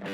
[0.00, 0.08] Hello,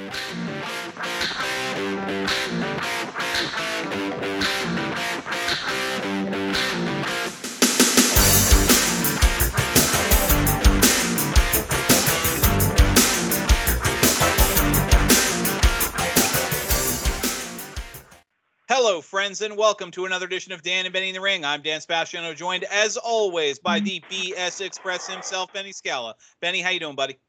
[19.00, 21.44] friends, and welcome to another edition of Dan and Benny in the Ring.
[21.44, 23.84] I'm Dan Sebastiano, joined as always by mm-hmm.
[24.10, 26.16] the BS Express himself, Benny Scala.
[26.40, 27.20] Benny, how you doing, buddy?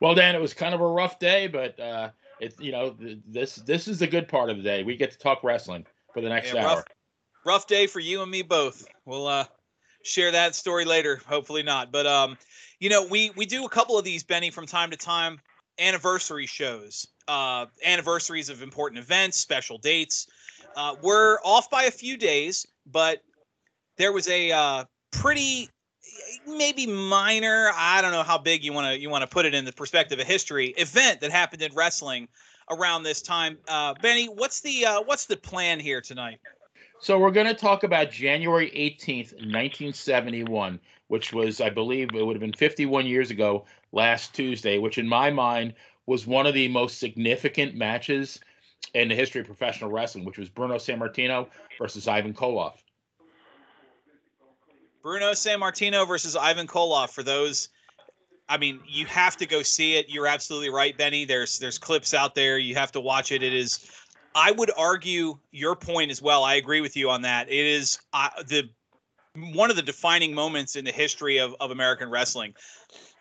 [0.00, 3.18] Well, Dan, it was kind of a rough day, but uh, it's you know th-
[3.26, 4.82] this this is the good part of the day.
[4.82, 6.76] We get to talk wrestling for the next Yeah, hour.
[6.76, 6.84] rough,
[7.44, 8.86] rough day for you and me both.
[9.04, 9.44] We'll uh,
[10.02, 11.20] share that story later.
[11.26, 11.92] Hopefully not.
[11.92, 12.36] But um,
[12.80, 15.40] you know, we we do a couple of these, Benny, from time to time.
[15.78, 20.26] Anniversary shows, uh, anniversaries of important events, special dates.
[20.74, 23.22] Uh, we're off by a few days, but
[23.98, 25.68] there was a uh, pretty
[26.46, 27.70] maybe minor.
[27.74, 29.72] I don't know how big you want to you want to put it in the
[29.72, 32.28] perspective of history event that happened in wrestling
[32.70, 33.58] around this time.
[33.68, 36.38] Uh benny what's the uh what's the plan here tonight?
[36.98, 42.34] So we're going to talk about January 18th, 1971, which was, I believe, it would
[42.34, 45.74] have been 51 years ago last Tuesday, which in my mind
[46.06, 48.40] was one of the most significant matches
[48.94, 52.74] in the history of professional wrestling, which was Bruno Sammartino versus Ivan Koloff.
[55.06, 57.68] Bruno Sammartino versus ivan koloff for those
[58.48, 60.08] i mean you have to go see it.
[60.08, 61.24] You're absolutely right benny.
[61.24, 62.58] There's there's clips out there.
[62.58, 63.40] You have to watch it.
[63.40, 63.88] It is
[64.34, 66.42] i would argue your point as well.
[66.42, 67.48] I agree with you on that.
[67.48, 68.68] It is uh, the
[69.52, 72.52] one of the defining moments in the history of, of american wrestling.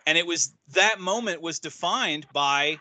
[0.08, 2.80] And it was that moment was defined by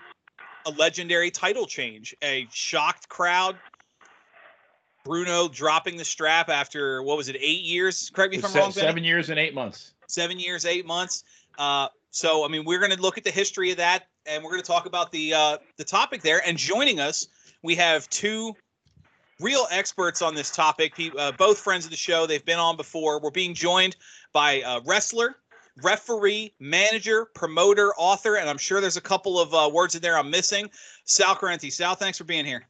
[0.65, 3.59] a legendary title change a shocked crowd
[5.05, 8.59] bruno dropping the strap after what was it eight years correct me if i'm Se-
[8.61, 8.87] wrong Benny?
[8.87, 9.93] seven years and eight months.
[10.09, 11.25] seven years, eight months.
[11.59, 14.51] Uh, so I mean, we're going to look at the history of that, and we're
[14.51, 16.41] going to talk about the uh, the topic there.
[16.47, 17.27] And joining us,
[17.63, 18.55] we have two
[19.41, 20.93] real experts on this topic.
[21.19, 22.27] Uh, both friends of the show.
[22.27, 23.21] They've been on before.
[23.21, 23.97] We're being joined
[24.33, 25.37] by a wrestler,
[25.83, 30.17] referee, manager, promoter, author, and I'm sure there's a couple of uh, words in there
[30.17, 30.71] I'm missing.
[31.05, 31.73] Sal Corrente.
[31.73, 32.65] Sal, thanks for being here.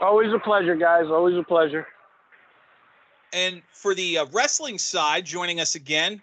[0.00, 1.06] Always a pleasure, guys.
[1.06, 1.86] Always a pleasure.
[3.32, 6.22] And for the uh, wrestling side, joining us again,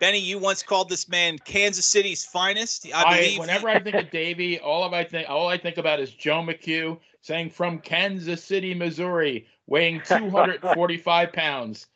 [0.00, 2.86] Benny, you once called this man Kansas City's finest.
[2.94, 3.38] I I, believe.
[3.40, 6.40] whenever I think of Davey, all of I think all I think about is Joe
[6.42, 11.86] McHugh saying from Kansas City, Missouri, weighing 245 pounds.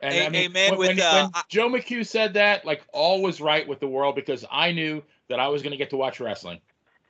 [0.00, 2.64] And A- I mean, a man when, with, when, uh, when Joe McHugh said that,
[2.64, 5.76] like all was right with the world because I knew that I was going to
[5.76, 6.60] get to watch wrestling.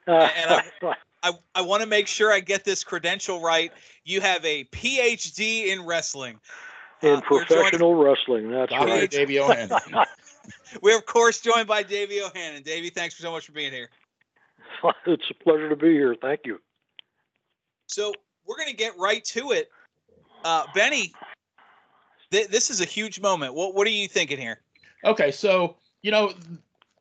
[0.07, 0.17] And
[0.51, 0.65] I,
[1.23, 3.73] I I want to make sure I get this credential right.
[4.05, 6.41] You have a PhD in wrestling.
[7.03, 8.87] in Uh, we're joined- professional wrestling, that's Dr.
[8.87, 9.11] right.
[9.11, 9.79] Davey O'Hannon.
[10.83, 12.63] We're of course joined by Davey O'Hannon.
[12.63, 13.89] Davey, thanks so much for being here.
[15.07, 16.15] it's a pleasure to be here.
[16.21, 16.61] Thank you.
[17.87, 18.13] So
[18.47, 19.69] we're going to get right to it.
[20.45, 21.13] Uh, Benny,
[22.31, 23.55] th- this is a huge moment.
[23.55, 24.61] What What are you thinking here?
[25.05, 26.33] Okay, so you know,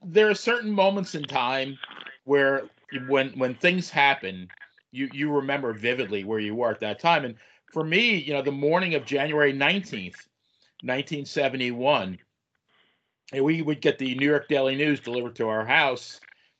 [0.03, 1.78] there are certain moments in time
[2.25, 2.69] where you-
[3.07, 4.47] when when things happen,
[4.91, 7.25] you you remember vividly where you were at that time.
[7.25, 7.35] And
[7.72, 10.27] for me, you know, the morning of January nineteenth,
[10.83, 12.17] nineteen seventy one,
[13.33, 16.19] we would get the New York Daily News delivered to our house,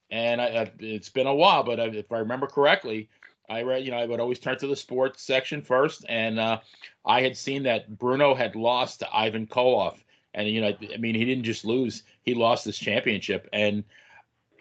[0.10, 3.10] and I, it's been a while, but if I remember correctly.
[3.52, 6.60] I read, you know, I would always turn to the sports section first, and uh,
[7.04, 9.98] I had seen that Bruno had lost to Ivan Koloff,
[10.36, 13.50] and you know, I mean, he didn't just lose; he lost this championship.
[13.52, 13.84] And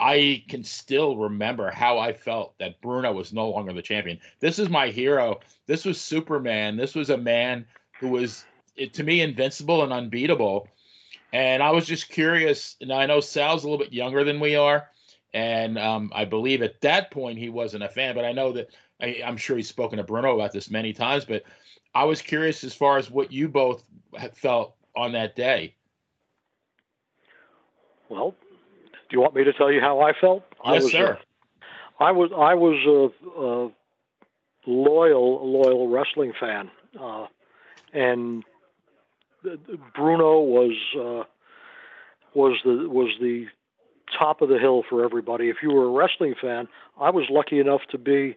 [0.01, 4.19] I can still remember how I felt that Bruno was no longer the champion.
[4.41, 5.41] This is my hero.
[5.67, 6.77] This was Superman.
[6.77, 7.67] This was a man
[7.99, 8.45] who was,
[8.93, 10.69] to me, invincible and unbeatable.
[11.33, 12.77] And I was just curious.
[12.81, 14.89] And I know Sal's a little bit younger than we are,
[15.35, 18.15] and um, I believe at that point he wasn't a fan.
[18.15, 18.71] But I know that
[19.01, 21.25] I, I'm sure he's spoken to Bruno about this many times.
[21.25, 21.43] But
[21.95, 23.83] I was curious as far as what you both
[24.35, 25.75] felt on that day.
[28.09, 28.35] Well,
[29.09, 30.43] do you want me to tell you how I felt?
[30.65, 31.19] I Yes, was, sir.
[32.01, 33.71] uh, I was I was a, a
[34.67, 37.27] loyal loyal wrestling fan, uh,
[37.93, 38.45] and
[39.95, 41.25] Bruno was uh,
[42.35, 43.47] was the was the
[44.19, 45.49] top of the hill for everybody.
[45.49, 46.69] If you were a wrestling fan,
[47.01, 48.37] I was lucky enough to be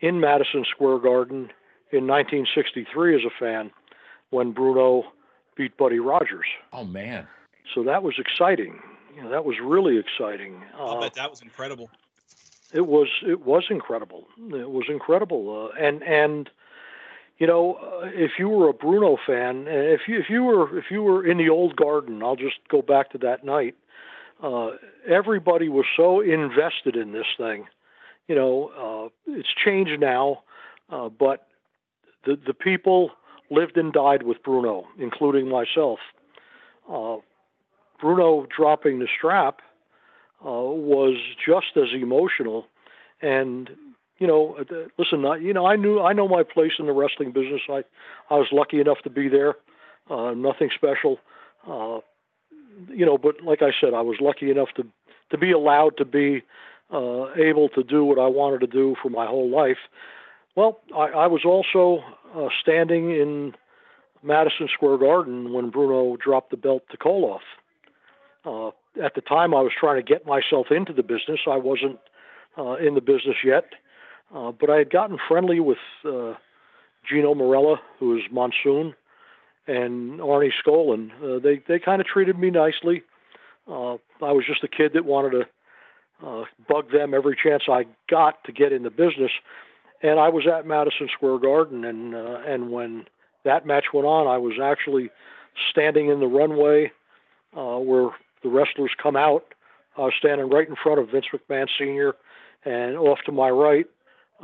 [0.00, 1.50] in Madison Square Garden
[1.92, 3.70] in 1963 as a fan
[4.30, 5.04] when Bruno
[5.56, 6.46] beat Buddy Rogers.
[6.72, 7.26] Oh man.
[7.74, 8.78] So that was exciting.
[9.16, 10.62] You know, that was really exciting.
[10.78, 11.90] I'll Uh, bet that was incredible.
[12.72, 14.28] it was it was incredible.
[14.38, 15.70] It was incredible.
[15.72, 16.50] Uh, and and
[17.38, 20.90] you know, uh, if you were a Bruno fan, if you if you were if
[20.90, 23.74] you were in the old garden, I'll just go back to that night.
[24.42, 24.72] Uh,
[25.08, 27.66] everybody was so invested in this thing
[28.28, 30.42] you know, uh, it's changed now,
[30.90, 31.46] uh, but
[32.24, 33.12] the the people
[33.50, 36.00] lived and died with Bruno, including myself.
[38.00, 39.60] Bruno dropping the strap
[40.44, 42.66] uh, was just as emotional,
[43.20, 43.70] and
[44.18, 46.92] you know, uh, listen, I, you know, I knew I know my place in the
[46.92, 47.62] wrestling business.
[47.68, 47.84] I
[48.30, 49.54] I was lucky enough to be there.
[50.08, 51.18] Uh, nothing special,
[51.66, 51.98] uh,
[52.88, 54.86] you know, but like I said, I was lucky enough to
[55.30, 56.42] to be allowed to be
[56.92, 59.78] uh, able to do what I wanted to do for my whole life.
[60.54, 62.02] Well, I, I was also
[62.34, 63.54] uh, standing in
[64.22, 67.40] Madison Square Garden when Bruno dropped the belt to Koloff.
[68.46, 68.68] Uh,
[69.02, 71.40] at the time, I was trying to get myself into the business.
[71.46, 71.98] I wasn't
[72.56, 73.64] uh, in the business yet,
[74.34, 76.34] uh, but I had gotten friendly with uh,
[77.08, 78.94] Gino Marella, who was Monsoon,
[79.66, 81.10] and Arnie Skaaland.
[81.22, 83.02] Uh, they they kind of treated me nicely.
[83.68, 88.42] Uh, I was just a kid that wanted to bug them every chance I got
[88.44, 89.32] to get in the business.
[90.02, 93.06] And I was at Madison Square Garden, and and when
[93.44, 95.10] that match went on, I was actually
[95.70, 96.92] standing in the runway
[97.56, 98.10] uh, where
[98.46, 99.44] the wrestlers come out.
[99.98, 102.14] Was standing right in front of Vince McMahon Sr.,
[102.66, 103.86] and off to my right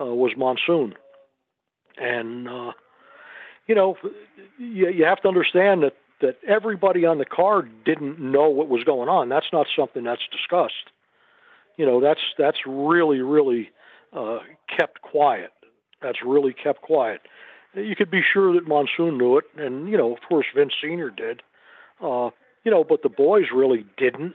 [0.01, 0.95] uh, was Monsoon.
[1.99, 2.73] And uh,
[3.67, 3.97] you know,
[4.59, 8.85] you, you have to understand that that everybody on the card didn't know what was
[8.85, 9.29] going on.
[9.29, 10.91] That's not something that's discussed.
[11.77, 13.71] You know, that's that's really really
[14.13, 14.39] uh,
[14.75, 15.53] kept quiet.
[16.01, 17.21] That's really kept quiet.
[17.75, 21.11] You could be sure that Monsoon knew it, and you know, of course, Vince Senior
[21.11, 21.43] did.
[22.01, 22.31] Uh,
[22.65, 24.35] you know, but the boys really didn't.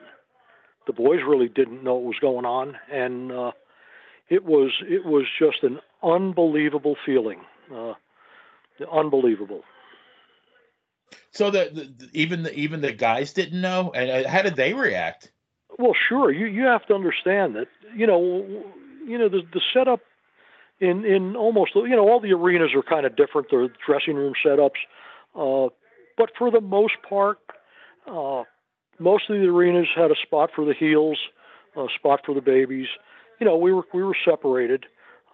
[0.85, 3.51] The boys really didn't know what was going on, and uh,
[4.29, 7.41] it was it was just an unbelievable feeling.
[7.73, 7.93] Uh,
[8.91, 9.63] unbelievable.
[11.31, 14.73] So the, the, even the even the guys didn't know, and uh, how did they
[14.73, 15.31] react?
[15.77, 16.31] Well, sure.
[16.31, 18.63] You you have to understand that you know
[19.05, 20.01] you know the the setup
[20.79, 23.49] in in almost you know all the arenas are kind of different.
[23.49, 24.79] The dressing room setups,
[25.35, 25.69] uh,
[26.17, 27.39] but for the most part,
[28.07, 28.43] uh,
[28.99, 31.17] most of the arenas had a spot for the heels,
[31.75, 32.87] a spot for the babies.
[33.39, 34.85] You know, we were we were separated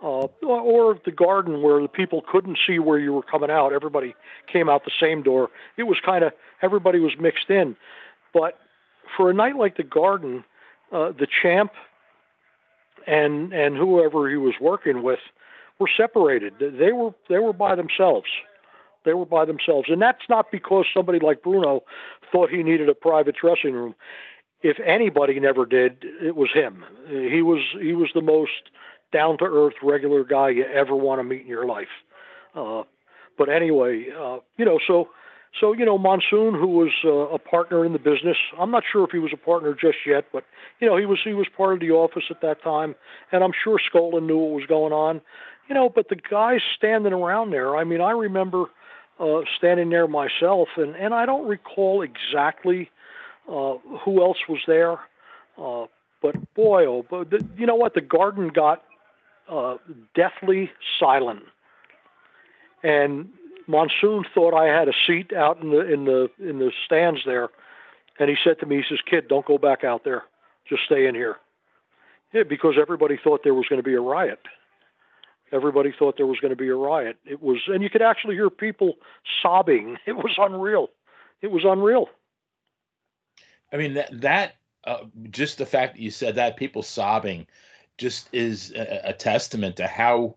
[0.04, 3.72] uh, or the garden where the people couldn't see where you were coming out.
[3.72, 4.14] Everybody
[4.52, 5.50] came out the same door.
[5.78, 7.78] It was kind of everybody was mixed in.
[8.34, 8.60] But
[9.16, 10.44] for a night like the garden,
[10.92, 11.72] uh, the champ
[13.08, 15.19] and and whoever he was working with
[15.80, 16.54] were separated.
[16.60, 18.28] They were they were by themselves.
[19.06, 21.84] They were by themselves, and that's not because somebody like Bruno
[22.32, 23.96] thought he needed a private dressing room.
[24.62, 26.86] If anybody never did, it was him.
[27.10, 28.72] He was he was the most
[29.12, 31.88] down to earth, regular guy you ever want to meet in your life.
[32.56, 32.84] Uh,
[33.38, 35.10] but anyway, uh, you know, so
[35.60, 39.04] so you know, Monsoon, who was uh, a partner in the business, I'm not sure
[39.04, 40.44] if he was a partner just yet, but
[40.80, 42.96] you know, he was he was part of the office at that time,
[43.32, 45.22] and I'm sure Skaaland knew what was going on.
[45.70, 48.66] You know, but the guys standing around there, I mean, I remember
[49.19, 52.89] uh, standing there myself, and and I don't recall exactly
[53.48, 55.00] uh, who else was there.
[55.57, 55.86] Uh,
[56.21, 57.94] but boy, oh, but the, you know what?
[57.94, 58.83] The garden got
[59.50, 59.77] uh,
[60.15, 61.44] deathly silent.
[62.81, 63.30] And
[63.68, 67.50] Monsoon thought I had a seat out in the in the in the stands there,
[68.19, 70.24] and he said to me, he says, "Kid, don't go back out there.
[70.68, 71.38] Just stay in here."
[72.33, 74.39] Yeah, because everybody thought there was going to be a riot.
[75.54, 77.18] Everybody thought there was going to be a riot.
[77.26, 78.95] It was, and you could actually hear people
[79.42, 79.98] sobbing.
[80.06, 80.90] It was unreal.
[81.42, 82.10] It was unreal.
[83.72, 84.56] I mean that that
[84.86, 87.48] uh, just the fact that you said that people sobbing
[87.98, 90.36] just is a, a testament to how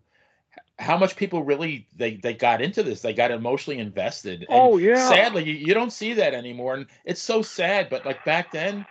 [0.78, 4.76] how much people really they they got into this they got emotionally invested and oh
[4.76, 8.52] yeah sadly you, you don't see that anymore and it's so sad but like back
[8.52, 8.84] then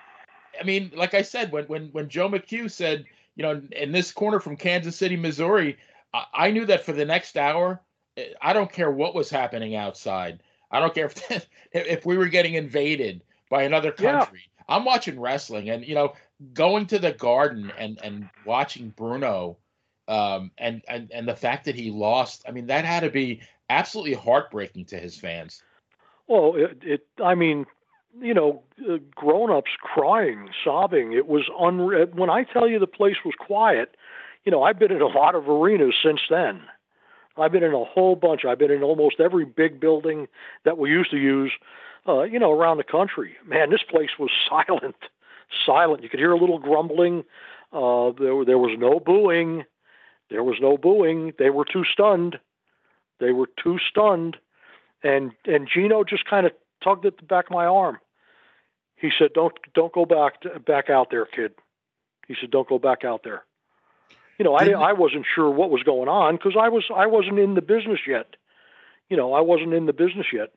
[0.60, 3.06] i mean like i said when when when joe mchugh said
[3.36, 5.78] you know in this corner from kansas city missouri
[6.16, 7.82] i, I knew that for the next hour
[8.18, 10.42] eh, i don't care what was happening outside
[10.72, 14.64] i don't care if if we were getting invaded by another country yeah.
[14.76, 16.14] i'm watching wrestling and you know
[16.54, 19.58] going to the garden and and watching Bruno
[20.08, 23.42] um, and and and the fact that he lost, I mean, that had to be
[23.70, 25.64] absolutely heartbreaking to his fans.
[26.28, 27.66] Well, it, it I mean,
[28.22, 31.14] you know, uh, grown-ups crying, sobbing.
[31.14, 32.08] It was unreal.
[32.08, 33.96] When I tell you the place was quiet,
[34.46, 36.62] you know, I've been in a lot of arenas since then.
[37.38, 38.46] I've been in a whole bunch.
[38.46, 40.28] I've been in almost every big building
[40.64, 41.52] that we used to use,
[42.08, 43.36] uh, you know, around the country.
[43.46, 44.96] Man, this place was silent
[45.66, 46.04] silent.
[46.04, 47.24] You could hear a little grumbling.
[47.72, 49.64] Uh, there, there was no booing.
[50.30, 51.34] There was no booing.
[51.38, 52.40] They were too stunned.
[53.20, 54.38] They were too stunned.
[55.04, 58.00] And and Gino just kind of tugged at the back of my arm.
[58.96, 61.54] He said, "Don't don't go back to, back out there, kid."
[62.28, 63.44] He said, "Don't go back out there."
[64.38, 67.40] You know, I I wasn't sure what was going on because I was I wasn't
[67.40, 68.36] in the business yet.
[69.10, 70.50] You know, I wasn't in the business yet.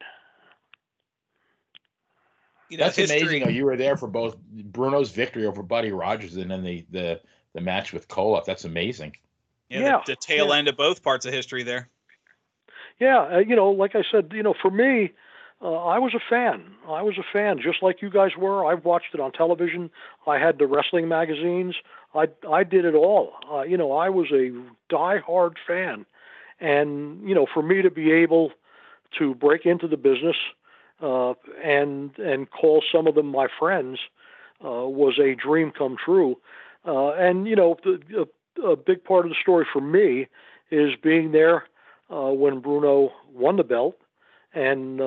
[2.69, 3.45] You know, That's history, amazing.
[3.45, 3.51] though.
[3.51, 7.21] You were there for both Bruno's victory over Buddy Rogers and then the the
[7.55, 8.45] the match with Koloff.
[8.45, 9.17] That's amazing.
[9.69, 10.57] Yeah, Yeah, the, the tail yeah.
[10.57, 11.89] end of both parts of history there.
[13.01, 15.13] Yeah, uh, you know, like I said, you know, for me,
[15.61, 16.65] uh, I was a fan.
[16.89, 18.65] I was a fan, just like you guys were.
[18.65, 19.91] I watched it on television.
[20.27, 21.75] I had the wrestling magazines.
[22.15, 23.33] I I did it all.
[23.53, 24.51] Uh, you know, I was a
[24.89, 26.07] die-hard fan,
[26.61, 28.53] and you know, for me to be able
[29.19, 30.37] to break into the business
[31.03, 31.35] uh,
[31.65, 33.99] and and call some of them my friends
[34.65, 36.37] uh, was a dream come true.
[36.87, 38.27] Uh, and you know, the,
[38.63, 40.29] a, a big part of the story for me
[40.71, 41.65] is being there
[42.11, 43.97] uh, when Bruno won the belt,
[44.55, 45.01] and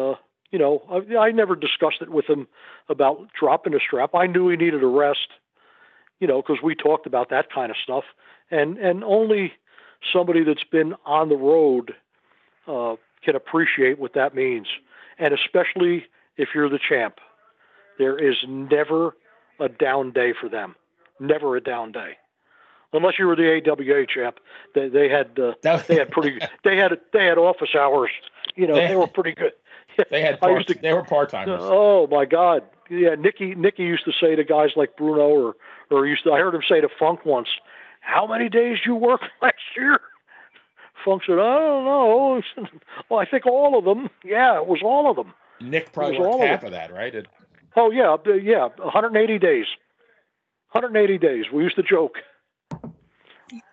[0.52, 2.48] you know, I, I never discussed it with him
[2.90, 4.14] about dropping a strap.
[4.14, 5.28] I knew he needed a rest,
[6.20, 8.04] you know, because we talked about that kind of stuff,
[8.50, 9.54] and and only
[10.14, 11.94] somebody that's been on the road
[12.68, 14.68] uh, can appreciate what that means,
[15.20, 16.06] and especially
[16.38, 17.20] if you're the champ,
[17.98, 19.16] there is never
[19.60, 20.76] a down day for them,
[21.20, 22.18] never a down day.
[22.94, 24.40] Unless you were the AWA champ,
[24.76, 25.54] they, they had uh,
[25.88, 28.10] they had pretty they had they had office hours.
[28.56, 29.54] You know, They- they were pretty good.
[30.10, 31.60] They had I part, used to- they were part timers.
[31.62, 32.64] Oh my God!
[32.90, 35.56] Yeah, Nicky Nicky used to say to guys like Bruno, or
[35.90, 37.50] or used to I heard him say to Funk once,
[38.02, 40.00] "How many days you work last year?"
[41.06, 42.42] Funk said, "I don't know."
[43.10, 44.10] well, I think all of them.
[44.24, 45.34] Yeah, it was all of them.
[45.60, 47.14] Nick probably was all worked of half of that, right?
[47.14, 47.28] It-
[47.78, 49.66] Oh yeah, uh, yeah, 180 days.
[50.74, 51.46] 180 days.
[51.54, 52.18] We used to joke.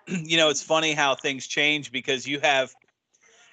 [0.07, 2.73] you know, it's funny how things change because you have,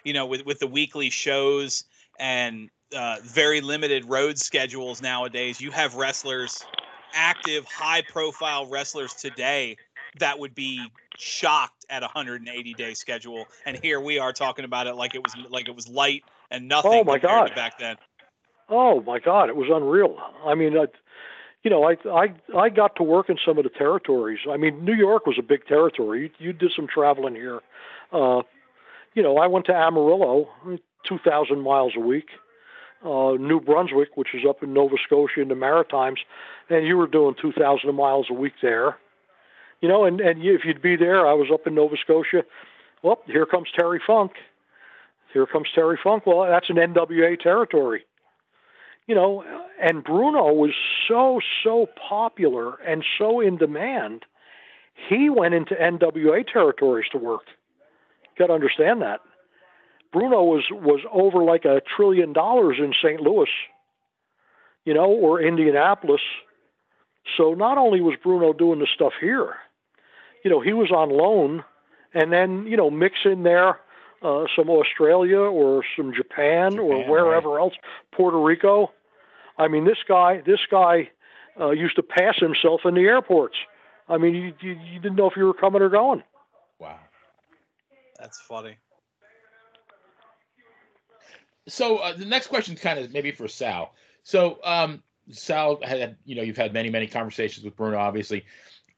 [0.04, 1.84] you know, with with the weekly shows
[2.20, 6.64] and uh, very limited road schedules nowadays, you have wrestlers,
[7.14, 9.76] active, high profile wrestlers today
[10.20, 10.82] that would be
[11.18, 15.24] shocked at a 180 day schedule, and here we are talking about it like it
[15.24, 16.92] was like it was light and nothing.
[16.94, 17.54] Oh, my God.
[17.56, 17.98] Back then,
[18.70, 20.18] Oh my God, it was unreal.
[20.46, 20.86] I mean, I,
[21.64, 24.40] you know, I I I got to work in some of the territories.
[24.50, 26.32] I mean, New York was a big territory.
[26.40, 27.62] You, you did some traveling here.
[28.12, 28.42] Uh,
[29.14, 30.50] you know, I went to Amarillo,
[31.08, 32.30] two thousand miles a week.
[33.04, 36.20] Uh, New Brunswick, which is up in Nova Scotia in the Maritimes,
[36.70, 38.98] and you were doing two thousand miles a week there.
[39.82, 42.44] You know, and and if you'd be there, I was up in Nova Scotia.
[43.04, 44.32] Well, here comes Terry Funk.
[45.34, 46.26] Here comes Terry Funk.
[46.26, 48.06] Well, that's an NWA territory
[49.08, 49.44] you know,
[49.82, 50.72] and Bruno was
[51.08, 54.24] so so popular and so in demand.
[55.10, 57.44] He went into NWA territories to work.
[58.24, 59.20] You Got to understand that.
[60.12, 63.20] Bruno was was over like a trillion dollars in St.
[63.22, 63.50] Louis,
[64.86, 66.22] you know, or Indianapolis.
[67.38, 69.56] So not only was Bruno doing the stuff here,
[70.44, 71.64] you know, he was on loan,
[72.14, 73.80] and then you know mix in there
[74.22, 77.74] uh, some Australia or some Japan, or Japan, wherever else,
[78.12, 78.92] Puerto Rico.
[79.58, 81.10] I mean, this guy, this guy
[81.60, 83.56] uh, used to pass himself in the airports.
[84.10, 86.24] I mean, you, you, you didn't know if you were coming or going.
[86.80, 87.00] wow.
[88.20, 88.78] that's funny.
[91.68, 93.94] So uh, the next question is kind of maybe for Sal.
[94.24, 98.46] So um, Sal had, you know, you've had many, many conversations with Bruno, obviously.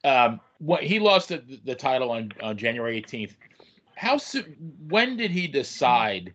[0.03, 3.35] Um, what he lost the, the title on, on January 18th.
[3.95, 4.55] How soon,
[4.87, 6.33] when did he decide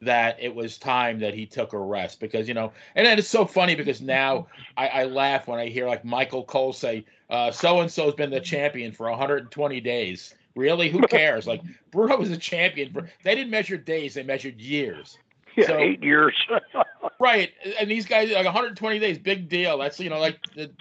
[0.00, 2.20] that it was time that he took a rest?
[2.20, 4.46] Because, you know, and then it's so funny because now
[4.76, 7.04] I, I laugh when I hear like Michael Cole say,
[7.52, 10.34] so and so's been the champion for 120 days.
[10.54, 10.90] Really?
[10.90, 11.46] Who cares?
[11.46, 15.18] like Bruno was a champion for, they didn't measure days, they measured years.
[15.56, 16.34] Yeah, So- eight years.
[17.18, 19.78] Right, and these guys like 120 days, big deal.
[19.78, 20.40] That's you know like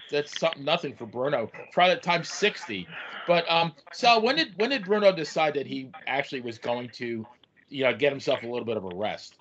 [0.10, 1.52] that's something nothing for Bruno.
[1.72, 2.88] Try that times 60.
[3.28, 7.28] But um, Sal, when did when did Bruno decide that he actually was going to,
[7.70, 9.36] you know, get himself a little bit of a rest?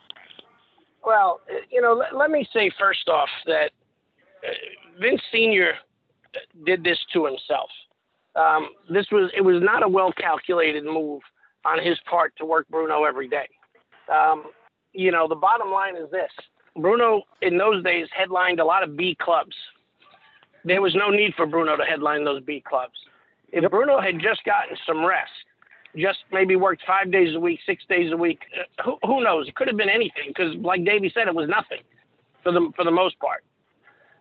[1.02, 3.70] Well, you know, let, let me say first off that
[4.46, 4.52] uh,
[5.00, 5.74] Vince Senior
[6.66, 7.70] did this to himself.
[8.36, 11.22] Um, this was it was not a well calculated move
[11.64, 13.48] on his part to work Bruno every day.
[14.12, 14.44] Um,
[14.92, 16.30] you know, the bottom line is this:
[16.76, 19.54] Bruno in those days headlined a lot of B clubs.
[20.64, 22.94] There was no need for Bruno to headline those B clubs.
[23.52, 25.30] If Bruno had just gotten some rest,
[25.96, 29.48] just maybe worked five days a week, six days a week, uh, who, who knows?
[29.48, 31.82] It could have been anything because, like Davey said, it was nothing
[32.42, 33.44] for the for the most part.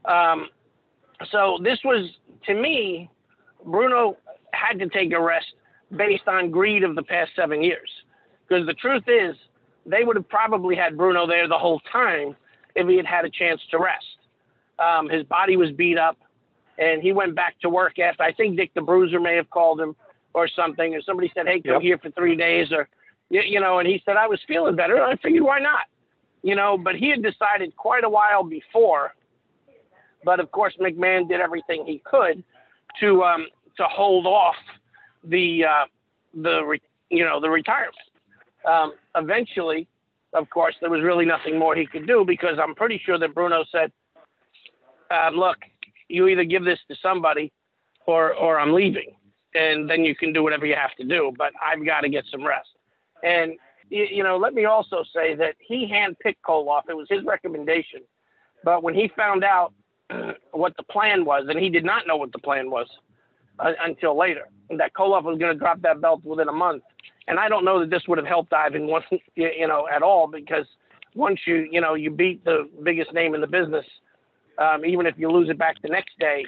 [0.05, 0.49] Um,
[1.31, 2.09] so this was
[2.45, 3.09] to me,
[3.65, 4.17] Bruno
[4.53, 5.47] had to take a rest
[5.95, 7.89] based on greed of the past seven years.
[8.47, 9.35] Because the truth is,
[9.85, 12.35] they would have probably had Bruno there the whole time
[12.75, 14.05] if he had had a chance to rest.
[14.77, 16.17] Um, his body was beat up,
[16.77, 18.23] and he went back to work after.
[18.23, 19.95] I think Dick the Bruiser may have called him
[20.33, 21.81] or something, or somebody said, "Hey, come Yep.
[21.81, 22.87] here for three days," or
[23.29, 25.85] you, you know, and he said, "I was feeling better." And I figured, why not?
[26.43, 29.13] You know, but he had decided quite a while before.
[30.23, 32.43] But of course, McMahon did everything he could
[32.99, 34.55] to um, to hold off
[35.23, 35.85] the uh,
[36.33, 37.95] the re- you know the retirement.
[38.65, 39.87] Um, eventually,
[40.33, 43.33] of course, there was really nothing more he could do because I'm pretty sure that
[43.33, 43.91] Bruno said,
[45.11, 45.57] um, "Look,
[46.07, 47.51] you either give this to somebody,
[48.05, 49.15] or or I'm leaving,
[49.55, 51.33] and then you can do whatever you have to do.
[51.37, 52.69] But I've got to get some rest."
[53.23, 53.53] And
[53.89, 56.83] you, you know, let me also say that he handpicked Koloff.
[56.89, 58.01] It was his recommendation,
[58.63, 59.73] but when he found out
[60.51, 62.87] what the plan was, and he did not know what the plan was
[63.59, 66.83] uh, until later, and that Koloff was going to drop that belt within a month.
[67.27, 70.01] And I don't know that this would have helped Ivan, once, you you know, at
[70.01, 70.65] all because
[71.15, 73.85] once you, you know, you beat the biggest name in the business,
[74.57, 76.45] um, even if you lose it back the next day,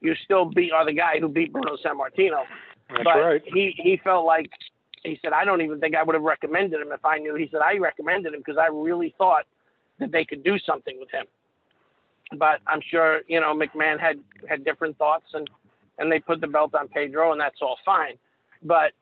[0.00, 2.42] you still beat are the guy who beat Bruno Sammartino.
[2.88, 3.42] That's but right.
[3.44, 4.50] he he felt like
[5.04, 7.34] he said I don't even think I would have recommended him if I knew.
[7.34, 9.44] He said I recommended him because I really thought
[9.98, 11.26] that they could do something with him.
[12.38, 15.48] But I'm sure you know McMahon had had different thoughts and
[16.00, 18.14] and they put the belt on Pedro and that's all fine.
[18.62, 18.92] But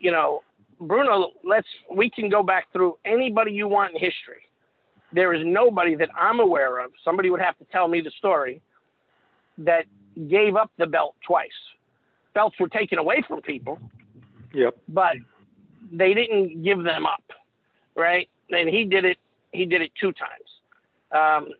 [0.00, 0.42] you know
[0.80, 4.48] Bruno, let's we can go back through anybody you want in history.
[5.12, 6.90] There is nobody that I'm aware of.
[7.04, 8.60] Somebody would have to tell me the story
[9.58, 9.84] that
[10.28, 11.48] gave up the belt twice.
[12.34, 13.78] Belts were taken away from people,
[14.54, 14.74] Yep.
[14.88, 15.16] but
[15.92, 17.22] they didn't give them up,
[17.94, 18.28] right?
[18.50, 19.18] And he did it.
[19.52, 20.48] He did it two times.
[21.12, 21.52] Um,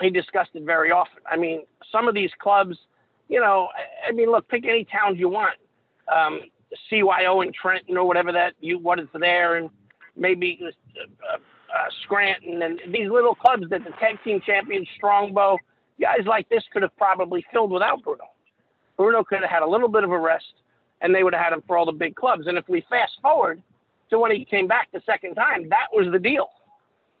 [0.00, 1.22] he discussed it very often.
[1.30, 2.76] I mean, some of these clubs,
[3.28, 3.68] you know,
[4.06, 5.56] I- mean, look, pick any towns you want,
[6.08, 6.40] um,
[6.90, 9.70] CYO and Trenton or whatever that you what is there, and
[10.16, 11.38] maybe uh, uh,
[12.02, 15.58] Scranton and these little clubs that the tag team champions, Strongbow,
[16.00, 18.24] guys like this could have probably filled without Bruno.
[18.96, 20.44] Bruno could have had a little bit of a rest,
[21.00, 22.46] and they would have had him for all the big clubs.
[22.46, 23.62] And if we fast forward
[24.10, 26.50] to when he came back the second time, that was the deal,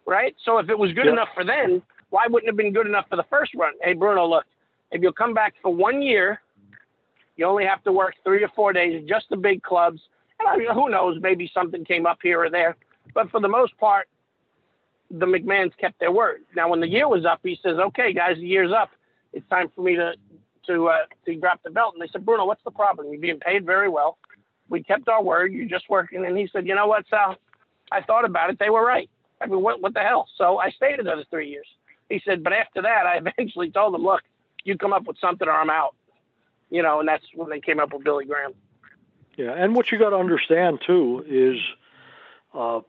[0.06, 0.34] right?
[0.44, 1.12] So if it was good Yep.
[1.12, 3.74] enough for then, why wouldn't it have been good enough for the first run?
[3.82, 4.44] Hey, Bruno, look,
[4.92, 6.40] if you'll come back for one year,
[7.36, 10.00] you only have to work three or four days, just the big clubs.
[10.40, 11.18] And I mean, who knows?
[11.20, 12.76] Maybe something came up here or there.
[13.14, 14.08] But for the most part,
[15.10, 16.42] the McMahons kept their word.
[16.54, 18.90] Now, when the year was up, he says, "Okay, guys, the year's up.
[19.32, 20.14] It's time for me to
[20.66, 23.08] to uh, to drop the belt." And they said, "Bruno, what's the problem?
[23.10, 24.18] You're being paid very well.
[24.68, 25.52] We kept our word.
[25.52, 27.36] You're just working." And he said, "You know what, Sal?
[27.92, 28.58] I thought about it.
[28.58, 29.08] They were right.
[29.40, 31.66] I mean, what what the hell?" So I stayed another three years.
[32.08, 34.22] He said, "But after that, I eventually told them, look,
[34.64, 35.94] you come up with something or I'm out."
[36.70, 38.52] You know, and that's when they came up with Billy Graham.
[39.36, 41.58] Yeah, and what you got to understand too is
[42.54, 42.80] uh,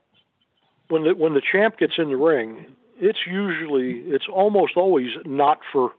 [0.88, 2.66] when the when the champ gets in the ring,
[3.00, 5.92] it's usually it's almost always not for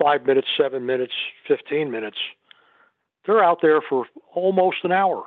[0.00, 1.12] five minutes, seven minutes,
[1.46, 2.18] fifteen minutes.
[3.26, 5.24] They're out there for almost an hour,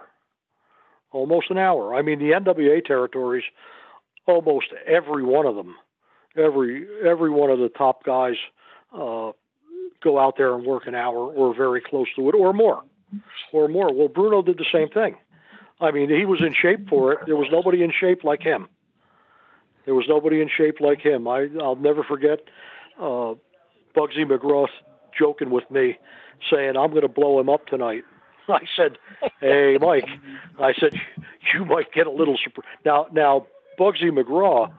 [1.11, 1.95] almost an hour.
[1.95, 3.43] I mean, the NWA territories,
[4.25, 5.75] almost every one of them,
[6.35, 8.35] every every one of the top guys
[8.93, 9.31] uh,
[10.03, 12.83] go out there and work an hour or very close to it or more
[13.51, 13.93] or more.
[13.93, 15.15] Well, Bruno did the same thing.
[15.79, 17.19] I mean, he was in shape for it.
[17.25, 18.67] There was nobody in shape like him.
[19.85, 21.27] There was nobody in shape like him.
[21.27, 22.39] I I'll never forget
[22.97, 23.35] uh,
[23.95, 24.67] Bugsy McGraw
[25.17, 25.97] joking with me,
[26.49, 28.03] saying, "I'm going to blow him up tonight."
[28.47, 28.97] I said,
[29.41, 30.07] "Hey, Mike,"
[30.59, 30.93] I said,
[31.53, 34.71] "You might get a little surprise." Now, now Bugsy McGraw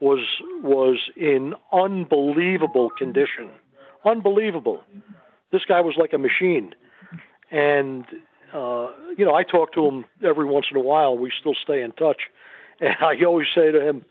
[0.00, 0.26] was
[0.62, 3.50] was in unbelievable condition,
[4.04, 4.82] unbelievable.
[5.52, 6.74] This guy was like a machine,
[7.50, 8.04] and
[8.52, 11.16] uh, you know, I talk to him every once in a while.
[11.16, 12.22] We still stay in touch,
[12.80, 14.04] and I always say to him,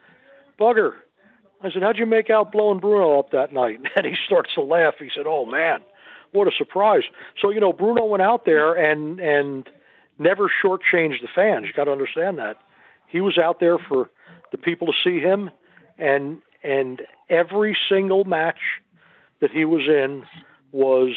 [0.60, 0.94] "Bugger,"
[1.64, 4.62] I said, "How'd you make out blowing Bruno up that night?" And he starts to
[4.62, 4.96] laugh.
[5.00, 5.80] He said, "Oh man,
[6.32, 7.04] what a surprise!"
[7.42, 9.70] So you know, Bruno went out there and and
[10.18, 11.66] never shortchanged the fans.
[11.68, 12.58] You got to understand that
[13.08, 14.10] he was out there for
[14.52, 15.50] the people to see him,
[15.98, 18.60] and and every single match
[19.42, 20.24] that he was in
[20.72, 21.16] was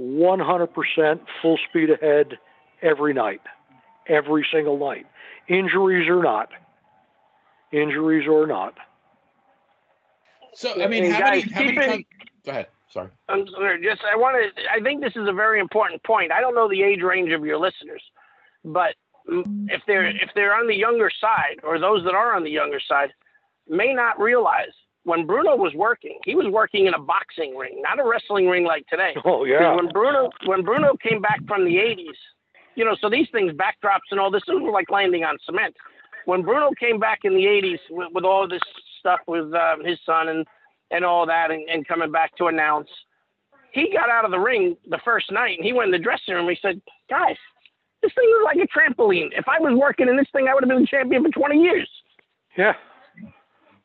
[0.00, 2.38] 100% full speed ahead
[2.82, 3.40] every night,
[4.08, 5.06] every single night,
[5.48, 6.48] injuries or not,
[7.72, 8.74] injuries or not.
[10.54, 11.52] So I mean, And how guys, many?
[11.52, 11.72] How many?
[11.72, 12.04] keep in- Con-
[12.44, 12.66] Go ahead.
[12.88, 13.08] Sorry.
[13.28, 14.62] I'm sorry, just I want to.
[14.72, 16.32] I think this is a very important point.
[16.32, 18.02] I don't know the age range of your listeners,
[18.64, 18.94] but
[19.28, 22.80] if they're if they're on the younger side, or those that are on the younger
[22.80, 23.10] side,
[23.68, 24.72] may not realize
[25.04, 28.64] when Bruno was working, he was working in a boxing ring, not a wrestling ring
[28.64, 29.14] like today.
[29.24, 32.18] Oh yeah, When Bruno when Bruno came back from the '80s,
[32.74, 35.74] you know, so these things, backdrops and all this, was like landing on cement.
[36.26, 38.60] When Bruno came back in the '80s with, with all this
[38.98, 40.46] stuff with um, his son and
[40.90, 42.88] and all that, and, and coming back to announce,
[43.72, 46.34] he got out of the ring the first night and he went in the dressing
[46.34, 46.48] room.
[46.48, 47.36] He said, "Guys,
[48.02, 49.28] This thing was like a trampoline.
[49.32, 51.60] If I was working in this thing, I would have been the champion for 20
[51.60, 51.88] years.
[52.56, 52.72] Yeah.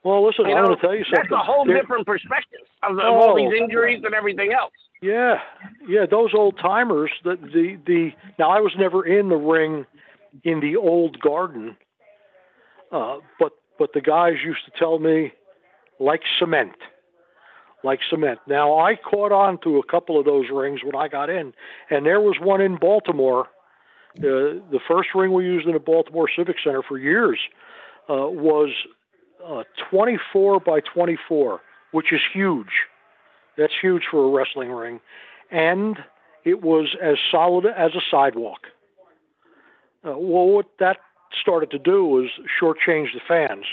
[0.06, 1.28] Well, listen, You I'm going to tell you something.
[1.32, 3.36] That's a whole There- different perspective of, of all Oh.
[3.36, 4.72] these injuries and everything else.
[5.02, 5.42] Yeah,
[5.88, 7.12] yeah, those old timers.
[7.24, 8.12] The the the.
[8.40, 9.86] Now I was never in the ring,
[10.44, 11.76] in the old garden.
[12.92, 15.34] Uh, but but the guys used to tell me,
[16.00, 16.76] like cement,
[17.84, 18.40] like cement.
[18.48, 21.54] Now I caught on to a couple of those rings when I got in,
[21.90, 23.48] and there was one in Baltimore.
[24.16, 27.40] The the first ring we used in the Baltimore Civic Center for years
[28.10, 28.70] uh, was
[29.48, 32.88] uh, 24 by 24, which is huge.
[33.58, 35.00] That's huge for a wrestling ring.
[35.52, 35.98] And
[36.44, 38.68] it was as solid as a sidewalk.
[40.06, 40.98] Uh, well, what that
[41.40, 42.30] started to do was
[42.62, 43.66] shortchange the fans.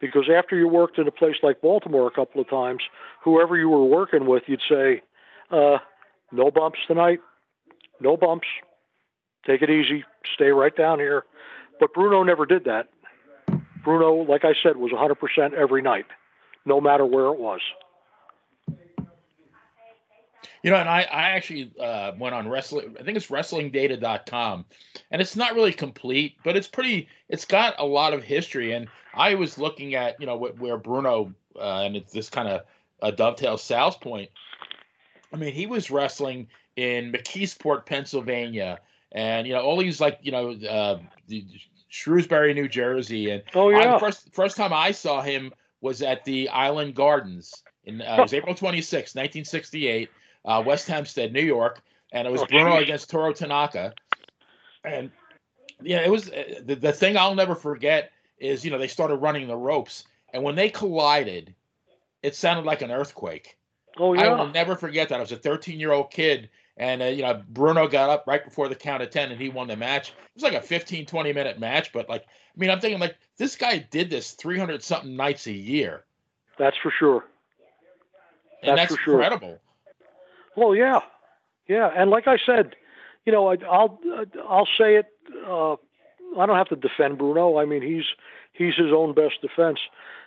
[0.00, 2.82] Because after you worked in a place like Baltimore a couple of times,
[3.22, 5.02] whoever you were working with, you'd say,
[5.50, 5.78] uh,
[6.32, 7.20] no bumps tonight,
[8.00, 8.48] no bumps,
[9.46, 11.24] take it easy, stay right down here.
[11.78, 12.88] But Bruno never did that.
[13.84, 16.06] Bruno, like I said, was 100% every night,
[16.64, 17.60] no matter where it was.
[20.62, 22.94] You know, and I, I actually uh, went on wrestling.
[23.00, 24.66] I think it's wrestlingdata.com,
[25.10, 27.08] and it's not really complete, but it's pretty.
[27.30, 30.76] It's got a lot of history, and I was looking at you know wh- where
[30.76, 32.62] Bruno uh, and it's this kind of
[33.02, 34.30] uh, dovetails Sal's point.
[35.32, 38.80] I mean, he was wrestling in McKeesport, Pennsylvania,
[39.12, 41.44] and you know all these like you know uh, the
[41.90, 43.94] Shrewsbury, New Jersey, and Oh, yeah.
[43.94, 48.22] the first first time I saw him was at the Island Gardens in uh, it
[48.22, 50.08] was April 26, 1968,
[50.44, 53.92] uh, West Hempstead, New York, and it was Oh, Bruno against Toru Tanaka,
[54.84, 55.10] and
[55.82, 59.16] yeah, it was uh, the, the thing I'll never forget is you know they started
[59.16, 61.54] running the ropes, and when they collided,
[62.22, 63.56] it sounded like an earthquake.
[63.98, 65.16] Oh, yeah, I will never forget that.
[65.16, 66.50] I was a 13 year old kid,
[66.80, 69.50] and uh, you know Bruno got up right before the count of 10, and he
[69.50, 70.08] won the match.
[70.08, 73.16] It was like a 15, 20 minute match, but like I mean, I'm thinking like
[73.36, 76.04] this guy did this 300 something nights a year,
[76.58, 77.26] That's for sure.
[78.62, 79.14] and That's that's, for sure.
[79.14, 79.60] incredible.
[80.56, 81.00] Well, yeah,
[81.68, 82.74] yeah, and like I said,
[83.26, 84.00] you know, I, I'll
[84.48, 85.06] I'll say it.
[85.46, 85.74] Uh,
[86.38, 87.58] I don't have to defend Bruno.
[87.58, 88.04] I mean, he's
[88.54, 89.78] he's his own best defense.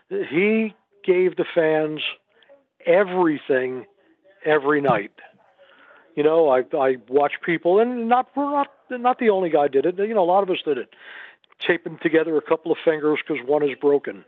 [0.09, 2.01] He gave the fans
[2.85, 3.85] everything
[4.45, 5.11] every night.
[6.15, 9.97] You know, I I watch people, and not not not the only guy did it.
[9.97, 10.89] You know, a lot of us did it,
[11.59, 14.23] taping together a couple of fingers because one is broken.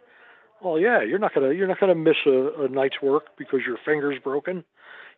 [0.61, 3.77] Well, yeah, you're not gonna you're not gonna miss a, a night's work because your
[3.85, 4.63] finger's broken,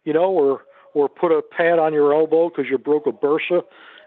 [0.04, 3.62] you know, or or put a pad on your elbow because you broke a bursa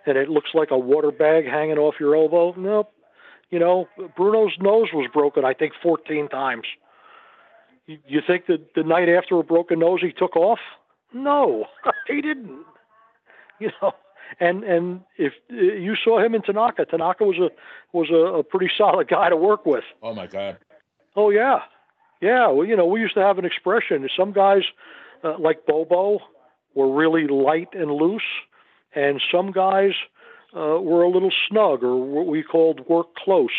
[0.07, 2.55] and it looks like a water bag hanging off your elbow.
[2.57, 2.92] Nope.
[3.51, 6.66] You know, Bruno's nose was broken, I think, 14 times.
[7.87, 10.61] You, you think that the night after a broken nose he took off?
[11.12, 11.66] No,
[12.07, 12.64] he didn't.
[13.59, 13.92] You know,
[14.38, 17.51] and and if uh, you saw him in Tanaka, Tanaka was a
[17.96, 19.85] was a, a pretty solid guy to work with.
[20.03, 20.59] Oh my God.
[21.16, 21.61] Oh yeah,
[22.20, 22.49] yeah.
[22.49, 24.09] Well, you know, we used to have an expression.
[24.16, 24.62] Some guys,
[25.25, 26.20] uh, like Bobo,
[26.75, 28.23] were really light and loose,
[28.94, 29.92] and some guys
[30.57, 33.51] uh, were a little snug, or what we called work close.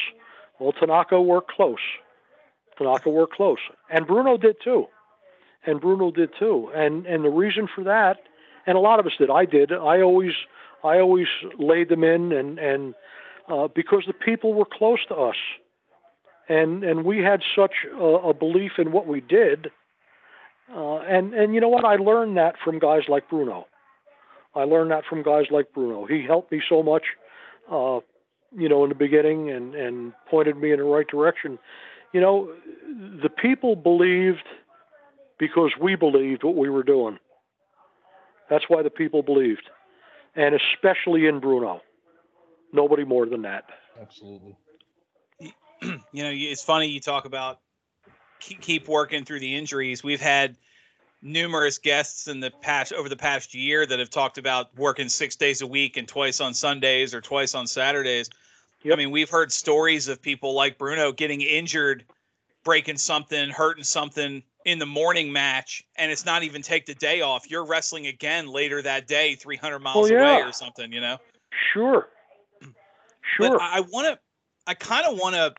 [0.60, 1.80] Well, Tanaka worked close.
[2.78, 3.60] Tanaka worked close,
[3.90, 4.88] and Bruno did too.
[5.66, 6.72] And Bruno did too.
[6.74, 8.18] And and the reason for that,
[8.66, 9.30] and a lot of us did.
[9.30, 9.72] I did.
[9.72, 10.34] I always
[10.84, 12.94] I always laid them in, and and
[13.48, 15.36] uh, because the people were close to us
[16.52, 19.68] and and we had such a, a belief in what we did.
[20.74, 21.86] Uh, and and you know what?
[21.86, 23.68] I learned that from guys like Bruno.
[24.54, 26.06] I learned that from guys like Bruno.
[26.06, 27.04] He helped me so much,
[27.72, 28.00] uh,
[28.52, 31.58] you know, in the beginning, and and pointed me in the right direction.
[32.14, 32.54] You know,
[33.24, 34.44] the people believed
[35.42, 37.18] because we believed what we were doing.
[38.48, 39.68] That's why the people believed,
[40.36, 41.82] and especially in Bruno.
[42.72, 43.66] Nobody more than that.
[44.00, 44.56] Absolutely.
[45.82, 47.60] you know, it's funny you talk about
[48.40, 50.04] keep, working through the injuries.
[50.04, 50.58] We've had
[51.24, 55.36] numerous guests in the past over the past year that have talked about working six
[55.36, 58.30] days a week and twice on Sundays or twice on Saturdays.
[58.86, 62.06] I mean, we've heard stories of people like Bruno getting injured,
[62.64, 67.22] breaking something, hurting something in the morning match, and it's not even take the day
[67.22, 67.50] off.
[67.50, 70.48] You're wrestling again later that day, 300 miles away yeah.
[70.48, 71.18] or something, you know?
[71.74, 72.08] Sure.
[73.38, 73.58] Sure.
[73.58, 74.20] But I want to,
[74.68, 75.54] I kind of want to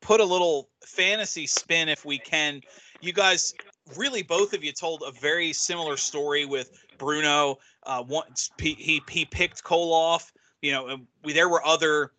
[0.00, 2.60] put a little fantasy spin if we can.
[3.00, 3.54] You guys,
[3.96, 7.58] really, both of you told a very similar story with Bruno.
[7.84, 10.30] Uh, once he he, he picked Koloff.
[10.60, 12.17] You know, and we there were other he-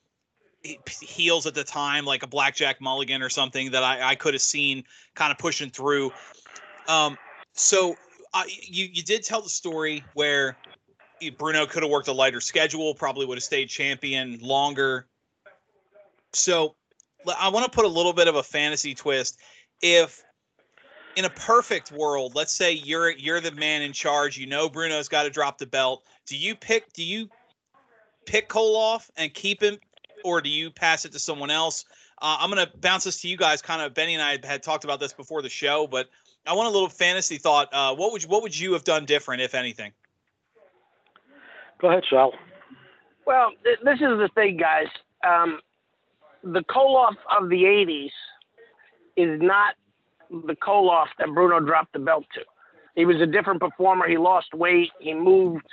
[0.89, 4.41] heels at the time, like a Blackjack Mulligan or something that I, I could have
[4.41, 4.83] seen
[5.15, 6.11] kind of pushing through.
[6.87, 7.17] Um,
[7.53, 7.95] so
[8.45, 10.57] you you did tell the story where
[11.37, 15.07] Bruno could have worked a lighter schedule, probably would have stayed champion longer.
[16.33, 16.75] So
[17.37, 19.39] I want to put a little bit of a fantasy twist.
[19.81, 20.23] If
[21.15, 25.09] in a perfect world, let's say you're you're the man in charge, you know Bruno's
[25.09, 26.03] got to drop the belt.
[26.25, 27.29] Do you pick do you
[28.25, 29.77] pick Koloff and keep him
[30.23, 31.85] or do you pass it to someone else?
[32.21, 33.61] Uh, I'm going to bounce this to you guys.
[33.61, 36.09] Kind of, Benny and I had talked about this before the show, but
[36.45, 37.69] I want a little fantasy thought.
[37.71, 39.91] Uh, what would you, what would you have done different, if anything?
[41.79, 42.33] Go ahead, Sal.
[43.25, 44.87] Well, th- this is the thing, guys.
[45.25, 45.59] Um,
[46.43, 48.11] the Koloff of the '80s
[49.15, 49.75] is not
[50.29, 52.41] the Koloff that Bruno dropped the belt to.
[52.95, 54.07] He was a different performer.
[54.07, 54.91] He lost weight.
[54.99, 55.65] He moved.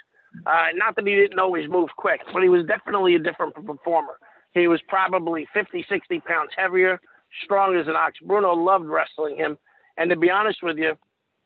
[0.47, 4.19] Uh, not that he didn't always move quick, but he was definitely a different performer.
[4.57, 6.99] He was probably 50, 60 pounds heavier,
[7.45, 8.15] strong as an ox.
[8.25, 9.59] Bruno loved wrestling him.
[9.99, 10.95] And to be honest with you,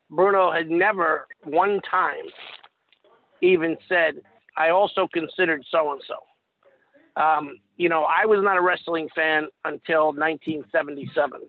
[0.09, 2.23] Bruno had never one time
[3.41, 4.15] even said,
[4.57, 6.15] I also considered so and so.
[7.75, 11.41] You know, I was not a wrestling fan until 1977.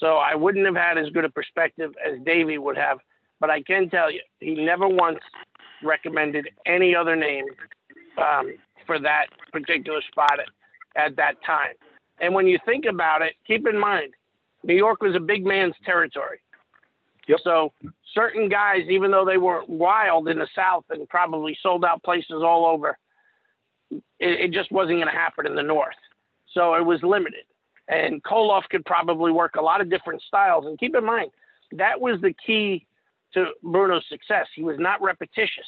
[0.00, 2.98] So I wouldn't have had as good a perspective as Davey would have.
[3.38, 5.20] But I can tell you, he never once
[5.84, 7.44] recommended any other name
[8.18, 8.54] um,
[8.86, 10.40] for that particular spot
[10.96, 11.74] at, at that time.
[12.20, 14.12] And when you think about it, keep in mind,
[14.62, 16.38] New York was a big man's territory.
[17.28, 17.38] Yep.
[17.44, 17.72] So
[18.14, 22.42] certain guys, even though they were wild in the South and probably sold out places
[22.42, 22.98] all over,
[23.90, 25.94] it, it just wasn't going to happen in the North.
[26.52, 27.44] So it was limited.
[27.88, 30.66] And Koloff could probably work a lot of different styles.
[30.66, 31.30] And keep in mind,
[31.72, 32.86] that was the key
[33.34, 34.46] to Bruno's success.
[34.54, 35.66] He was not repetitious.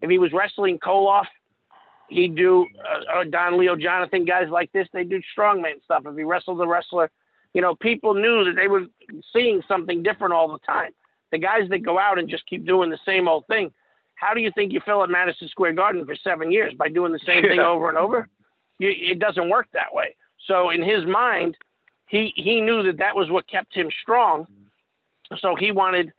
[0.00, 1.26] If he was wrestling Koloff,
[2.12, 6.02] he'd do uh, uh, Don Leo Jonathan, guys like this, they do strongman stuff.
[6.06, 7.10] If he wrestled a wrestler,
[7.54, 8.86] you know, people knew that they were
[9.32, 10.92] seeing something different all the time.
[11.30, 13.72] The guys that go out and just keep doing the same old thing,
[14.14, 17.12] how do you think you fill at Madison Square Garden for seven years by doing
[17.12, 18.28] the same thing over and over?
[18.78, 20.14] You, it doesn't work that way.
[20.46, 21.56] So in his mind,
[22.06, 24.46] he he knew that that was what kept him strong.
[25.38, 26.12] So he wanted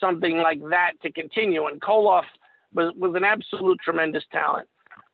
[0.00, 1.66] something like that to continue.
[1.66, 2.24] And Koloff
[2.72, 4.68] was was an absolute tremendous talent.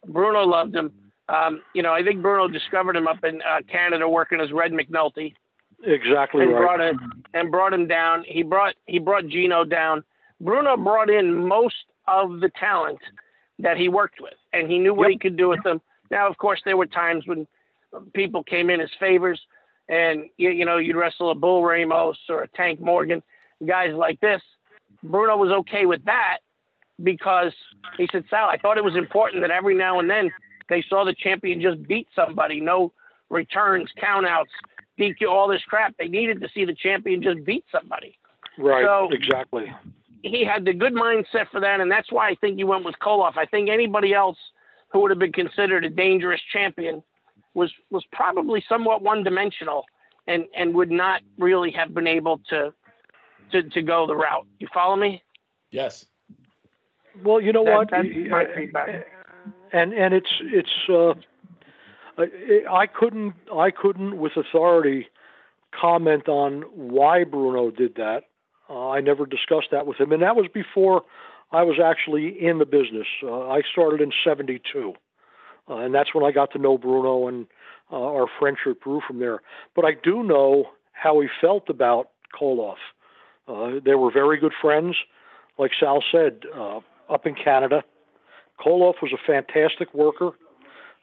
[0.07, 0.93] Bruno loved him.
[1.29, 4.73] Um, you know, I think Bruno discovered him up in uh, Canada working as Red
[4.73, 5.35] McNulty.
[5.85, 6.61] Exactly and right.
[6.61, 8.25] Brought him, and brought him down.
[8.27, 10.05] He brought he brought Gino down.
[10.41, 11.75] Bruno brought in most
[12.09, 12.99] of the talent
[13.59, 15.13] that he worked with, and he knew what Yep.
[15.13, 15.81] he could do with them.
[16.11, 17.47] Now, of course, there were times when
[18.15, 19.41] people came in as favors,
[19.89, 23.23] and you, you know you'd wrestle a Bull Ramos or a Tank Morgan,
[23.67, 24.43] guys like this.
[25.03, 26.39] Bruno was okay with that
[27.03, 27.53] because
[27.97, 30.31] he said, Sal, I thought it was important that every now and then
[30.69, 32.93] they saw the champion just beat somebody, no
[33.29, 34.47] returns, countouts,
[34.99, 35.95] DQ, all this crap.
[35.99, 38.19] They needed to see the champion just beat somebody.
[38.59, 38.85] Right.
[38.85, 39.73] So- exactly.
[40.23, 42.95] He had the good mindset for that, and that's why I think he went with
[43.01, 43.39] Koloff.
[43.39, 44.37] I think anybody else
[44.93, 47.03] who would have been considered a dangerous champion
[47.55, 49.85] was was probably somewhat one dimensional
[50.27, 52.73] and and would not really have been able to
[53.53, 54.47] to to go the route.
[54.59, 55.23] You follow me?
[55.71, 56.05] Yes.
[57.23, 57.91] Well, you know That- what?
[57.91, 59.07] that's my feedback.
[59.73, 61.15] and and it's it's uh,
[62.19, 65.09] I, I couldn't I couldn't with authority
[65.79, 68.25] comment on why Bruno did that.
[68.69, 71.03] Uh, I never discussed that with him, and that was before
[71.53, 73.07] I was actually in the business.
[73.23, 74.95] Uh, I started in '72,
[75.69, 77.47] uh, and that's when I got to know Bruno, and
[77.93, 79.41] uh, our friendship grew from there.
[79.75, 82.77] But I do know how he felt about Koloff.
[83.49, 84.97] Uh, they were very good friends,
[85.59, 86.79] like Sal said, uh,
[87.11, 87.83] up in Canada.
[88.59, 90.33] Koloff was a fantastic worker.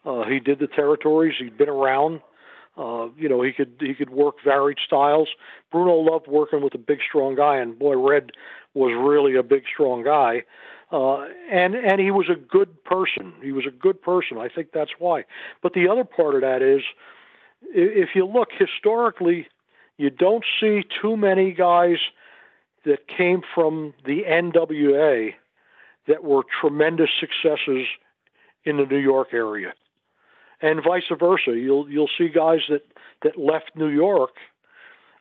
[0.06, 1.36] Uh, he did the territories.
[1.38, 2.22] He'd been around.
[2.78, 5.30] Uh, you know, he could he could work varied styles.
[5.72, 8.32] Bruno loved working with a big, strong guy, and boy, Red
[8.76, 10.44] was really a big, strong guy.
[10.92, 13.34] Uh, and and he was a good person.
[13.42, 14.38] He was a good person.
[14.38, 15.26] I think that's why.
[15.64, 16.84] But the other part of that is,
[17.64, 19.48] if you look historically,
[19.98, 21.98] you don't see too many guys
[22.86, 25.34] that came from the NWA
[26.08, 27.86] that were tremendous successes
[28.64, 29.74] in the New York area,
[30.62, 31.52] and vice versa.
[31.58, 32.86] You'll you'll see guys that
[33.24, 34.36] that left New York.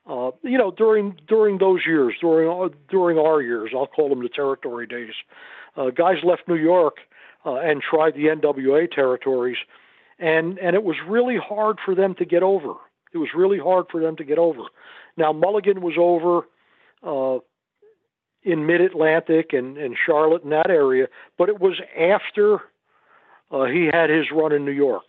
[0.08, 4.28] Uh, you know, during during those years, during during our years, I'll call them the
[4.28, 5.14] territory days.
[5.76, 6.98] Uh, guys left New York
[7.44, 9.58] uh, and tried the NWA territories,
[10.18, 12.74] and and it was really hard for them to get over.
[13.12, 14.62] It was really hard for them to get over.
[15.16, 16.46] Now Mulligan was over.
[18.46, 22.60] In mid Atlantic and, and Charlotte and that area, but it was after
[23.50, 25.04] uh, he had his run in New York.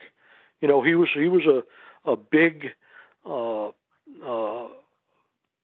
[0.60, 1.62] You know, he was he was a
[2.08, 2.68] a big,
[3.26, 3.68] uh,
[4.26, 4.68] uh,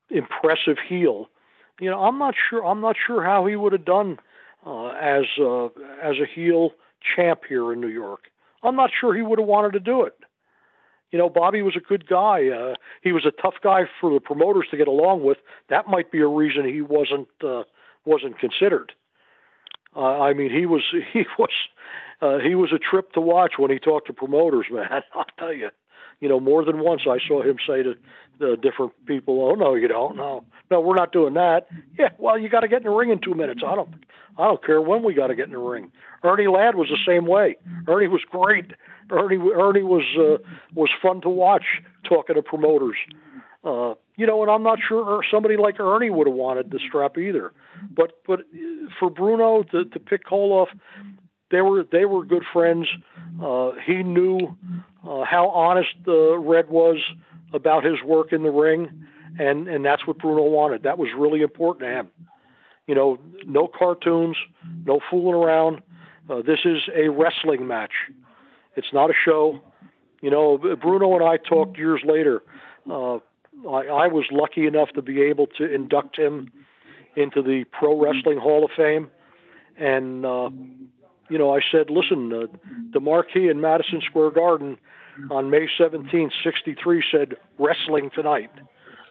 [0.09, 1.29] impressive heel.
[1.79, 4.19] You know, I'm not sure I'm not sure how he would have done
[4.65, 5.65] uh, as uh,
[6.01, 6.71] as a heel
[7.15, 8.25] champ here in New York.
[8.61, 10.13] I'm not sure he would have wanted to do it.
[11.13, 12.47] You know, Bobby was a good guy.
[12.47, 12.73] Uh,
[13.03, 15.37] he was a tough guy for the promoters to get along with.
[15.69, 17.63] That might be a reason he wasn't uh,
[18.03, 18.93] wasn't considered.
[19.95, 20.81] Uh, I mean, he was
[21.13, 21.51] he was
[22.19, 25.03] uh, he was a trip to watch when he talked to promoters, man.
[25.13, 25.69] I'll tell you.
[26.23, 27.95] You know, more than once I saw him say to
[28.39, 30.15] the different people, "Oh no, you don't.
[30.15, 31.67] No, no, we're not doing that."
[31.99, 33.59] Yeah, well, you got to get in the ring in two minutes.
[33.67, 33.89] I don't,
[34.37, 35.91] I don't care when we got to get in the ring.
[36.23, 37.57] Ernie Ladd was the same way.
[37.89, 38.71] Ernie was great.
[39.11, 40.41] Ernie, Ernie was uh,
[40.73, 41.65] was fun to watch
[42.07, 42.95] talking to promoters.
[43.65, 47.17] Uh, you know, and I'm not sure somebody like Ernie would have wanted the strap
[47.17, 47.51] either.
[47.93, 48.45] But but
[48.97, 50.67] for Bruno to, to pick Koloff,
[51.51, 52.87] they were they were good friends.
[53.41, 54.55] Uh, he knew
[55.07, 56.97] uh, how honest uh, Red was
[57.53, 59.05] about his work in the ring,
[59.39, 60.83] and and that's what Bruno wanted.
[60.83, 62.09] That was really important to him.
[62.87, 64.35] You know, no cartoons,
[64.85, 65.81] no fooling around.
[66.29, 67.93] Uh, this is a wrestling match.
[68.75, 69.61] It's not a show.
[70.21, 72.41] You know, Bruno and I talked years later.
[72.89, 73.15] Uh,
[73.69, 76.51] I, I was lucky enough to be able to induct him
[77.15, 79.09] into the Pro Wrestling Hall of Fame,
[79.77, 80.49] and uh,
[81.29, 82.47] you know, I said, listen, uh,
[82.91, 84.77] the marquee in Madison Square Garden
[85.31, 88.51] on May 17, 63 said wrestling tonight.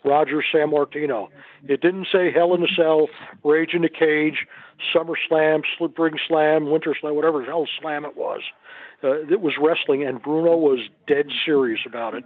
[0.04, 1.28] Roger Sammartino.
[1.68, 3.08] It didn't say Hell in a Cell,
[3.44, 4.46] Rage in the Cage,
[4.92, 8.40] Summer Slam, Spring Slam, Winter Slam, whatever hell slam it was.
[9.04, 12.24] Uh, it was wrestling, and Bruno was dead serious about it.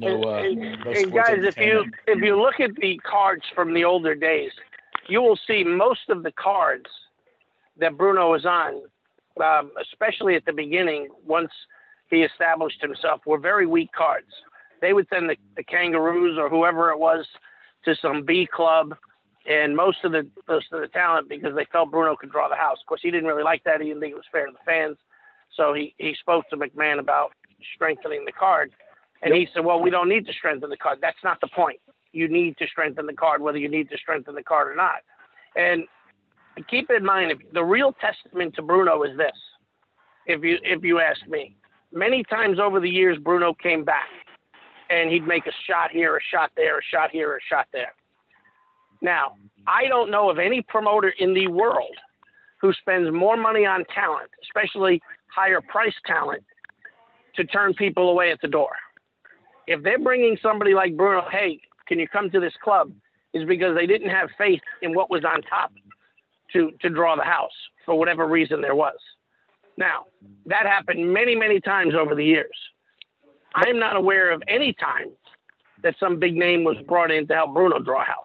[0.00, 3.74] No, uh, and, no and guys, if you if you look at the cards from
[3.74, 4.52] the older days,
[5.08, 6.86] you will see most of the cards
[7.78, 8.82] that Bruno was on,
[9.42, 11.50] um, especially at the beginning, once
[12.10, 14.26] he established himself, were very weak cards.
[14.80, 17.26] They would send the, the Kangaroos or whoever it was
[17.84, 18.94] to some B club,
[19.48, 22.56] and most of the most of the talent because they felt Bruno could draw the
[22.56, 22.78] house.
[22.80, 23.80] Of course, he didn't really like that.
[23.80, 24.96] He didn't think it was fair to the fans,
[25.56, 27.32] so he he spoke to McMahon about
[27.74, 28.72] strengthening the card,
[29.22, 30.98] and he said, "Well, we don't need to strengthen the card.
[31.00, 31.80] That's not the point.
[32.12, 35.00] You need to strengthen the card, whether you need to strengthen the card or not."
[35.56, 35.84] And
[36.68, 39.32] keep in mind, the real testament to Bruno is this.
[40.26, 41.56] If you if you ask me,
[41.92, 44.08] many times over the years, Bruno came back,
[44.90, 47.92] and he'd make a shot here, a shot there, a shot here, a shot there.
[49.00, 51.96] Now, I don't know of any promoter in the world
[52.60, 55.00] who spends more money on talent, especially
[55.34, 56.42] higher price talent,
[57.36, 58.72] to turn people away at the door.
[59.66, 62.92] If they're bringing somebody like Bruno, hey, can you come to this club?
[63.34, 65.70] Is because they didn't have faith in what was on top
[66.52, 67.52] to, to draw the house
[67.84, 68.96] for whatever reason there was.
[69.76, 70.06] Now,
[70.46, 72.56] that happened many, many times over the years.
[73.54, 75.10] I'm not aware of any time
[75.82, 78.16] that some big name was brought in to help Bruno draw a house.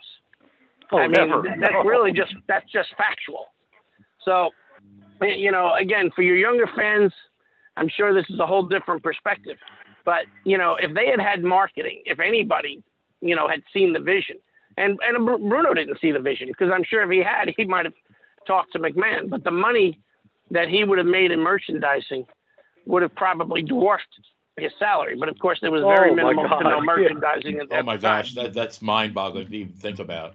[0.92, 1.44] Oh, I mean, never.
[1.44, 3.48] th- that's really just that's just factual.
[4.26, 4.50] So,
[5.22, 7.12] you know, again, for your younger fans,
[7.78, 9.58] I'm sure this is a whole different perspective.
[10.06, 12.84] But you know, if they had had marketing, if anybody,
[13.22, 14.38] you know, had seen the vision,
[14.78, 17.86] and and Bruno didn't see the vision because I'm sure if he had, he might
[17.86, 17.94] have
[18.46, 19.30] talked to McMahon.
[19.30, 20.00] But the money
[20.52, 22.26] that he would have made in merchandising
[22.86, 24.08] would have probably dwarfed
[24.58, 25.16] his salary.
[25.20, 26.80] But of course, there was very Oh, minimal to no God, yeah.
[26.84, 30.34] merchandising at that Oh my gosh, that that's mind-boggling to even think about.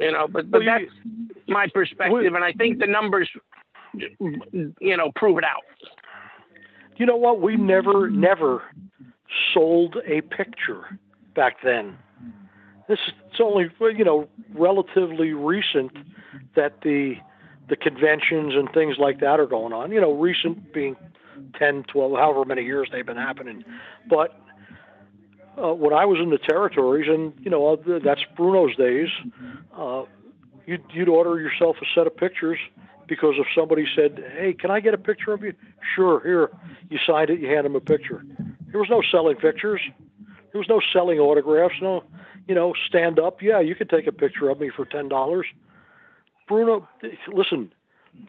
[0.00, 3.28] you know but but Well, you- that's my perspective and i think the numbers
[3.94, 5.62] you know prove it out
[6.96, 7.40] You know what?
[7.40, 8.62] We never, never
[9.54, 10.98] sold a picture
[11.34, 11.96] back then.
[12.88, 15.92] This is it's only you know relatively recent
[16.54, 17.16] that the
[17.68, 19.92] the conventions and things like that are going on.
[19.92, 20.96] You know, recent being
[21.58, 23.64] 10, 12, however many years they've been happening.
[24.08, 24.38] But
[25.56, 29.08] uh, when I was in the territories, and you know that's Bruno's days,
[29.76, 30.04] uh,
[30.66, 32.58] you'd, you'd order yourself a set of pictures
[33.06, 35.52] because if somebody said, "Hey, can I get a picture of you?"
[35.94, 36.50] Sure, here.
[36.88, 37.40] You signed it.
[37.40, 38.24] You hand them a picture.
[38.70, 39.80] There was no selling pictures.
[40.52, 41.74] There was no selling autographs.
[41.82, 42.04] No,
[42.46, 43.42] you know, stand up.
[43.42, 45.46] Yeah, you could take a picture of me for ten dollars.
[46.48, 46.88] Bruno,
[47.32, 47.72] listen,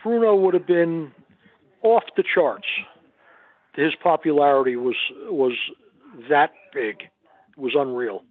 [0.01, 1.11] Bruno would have been
[1.81, 2.67] off the charts.
[3.75, 4.95] His popularity was
[5.25, 5.53] was
[6.29, 7.01] that big.
[7.01, 8.23] It was unreal.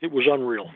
[0.00, 0.70] It was unreal.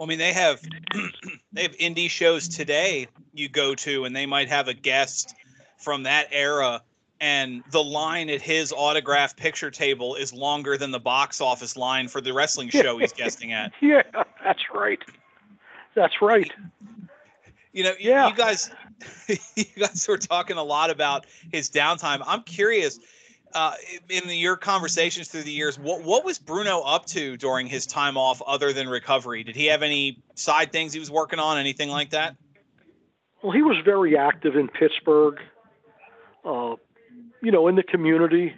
[0.00, 0.60] I mean, they have
[1.52, 5.34] they have indie shows today you go to, and they might have a guest
[5.78, 6.82] from that era,
[7.24, 12.06] and the line at his autograph picture table is longer than the box office line
[12.06, 13.72] for the wrestling show he's guesting at.
[13.80, 14.02] Yeah,
[14.44, 14.98] that's right.
[15.94, 16.52] That's right.
[17.72, 18.28] You know, Yeah.
[18.28, 18.70] you guys,
[19.56, 22.22] you guys were talking a lot about his downtime.
[22.26, 23.00] I'm curious.
[23.54, 23.72] uh,
[24.10, 27.86] in the, your conversations through the years, what what was Bruno up to during his
[27.86, 29.44] time off, other than recovery?
[29.44, 32.36] Did he have any side things he was working on, anything like that?
[33.42, 35.38] Well, he was very active in Pittsburgh.
[36.44, 36.74] Uh,
[37.44, 38.54] you know, in the community.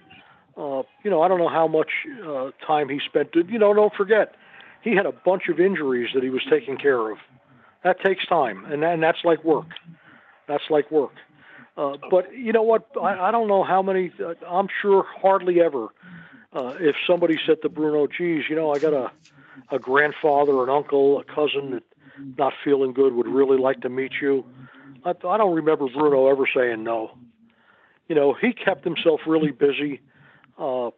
[0.56, 1.90] Uh, you know, I don't know how much
[2.26, 3.34] uh, time he spent.
[3.34, 4.34] You know, don't forget,
[4.82, 7.18] he had a bunch of injuries that he was taking care of.
[7.84, 9.66] That takes time, and and that's like work.
[10.48, 11.12] That's like work.
[11.76, 12.88] Uh, but you know what?
[13.00, 14.12] I, I don't know how many.
[14.18, 15.88] Uh, I'm sure hardly ever.
[16.52, 19.12] Uh, if somebody said to Bruno, "Geez, you know, I got a
[19.70, 21.82] a grandfather, an uncle, a cousin that
[22.38, 24.44] not feeling good would really like to meet you,"
[25.04, 27.10] I, I don't remember Bruno ever saying no.
[28.08, 30.00] You know, he kept himself really busy.
[30.58, 30.90] Uh,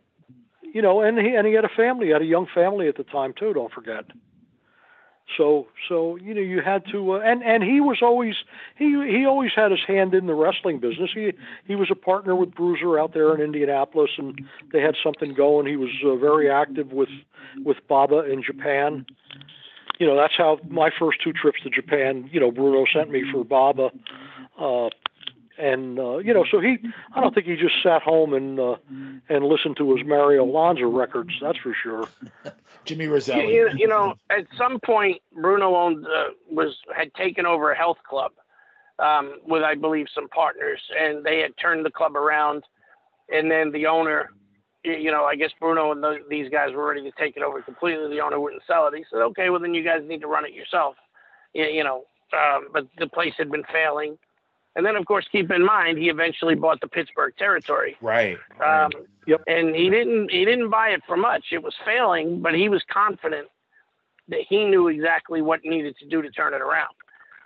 [0.63, 2.97] you know, and he and he had a family, he had a young family at
[2.97, 3.53] the time too.
[3.53, 4.05] Don't forget.
[5.37, 8.35] So so you know you had to uh, and and he was always
[8.77, 11.11] he he always had his hand in the wrestling business.
[11.15, 11.33] He
[11.67, 14.41] he was a partner with Bruiser out there in Indianapolis, and
[14.73, 15.67] they had something going.
[15.67, 17.11] He was uh, very active with
[17.63, 19.05] with Baba in Japan.
[19.99, 22.31] You know that's how my first two trips to Japan.
[22.33, 23.91] You know Bruno sent me for Baba.
[24.59, 24.89] Uh,
[25.59, 26.79] and uh, you know, so he,
[27.15, 28.77] I don't think he just sat home and uh,
[29.29, 31.33] and listened to his Mario Lanza records.
[31.41, 32.09] That's for sure.
[32.85, 33.55] Jimmy Roselli.
[33.55, 37.99] You, you know, at some point, Bruno owned uh, was had taken over a health
[38.09, 38.33] club
[38.99, 42.65] um, with, I believe, some partners, and they had turned the club around.
[43.31, 44.31] And then the owner,
[44.85, 47.61] you know, I guess Bruno and the, these guys were ready to take it over
[47.61, 48.09] completely.
[48.09, 48.97] The owner wouldn't sell it.
[48.97, 50.95] He said, "Okay, well then you guys need to run it yourself."
[51.53, 54.19] You, you know, um, but the place had been failing.
[54.79, 57.97] And then, of course, keep in mind he eventually bought the Pittsburgh territory.
[58.01, 58.39] Right.
[58.65, 58.91] Um,
[59.27, 59.43] Yep.
[59.47, 61.47] And he didn't he didn't buy it for much.
[61.53, 63.49] It was failing, but he was confident
[64.29, 66.95] that he knew exactly what needed to do to turn it around.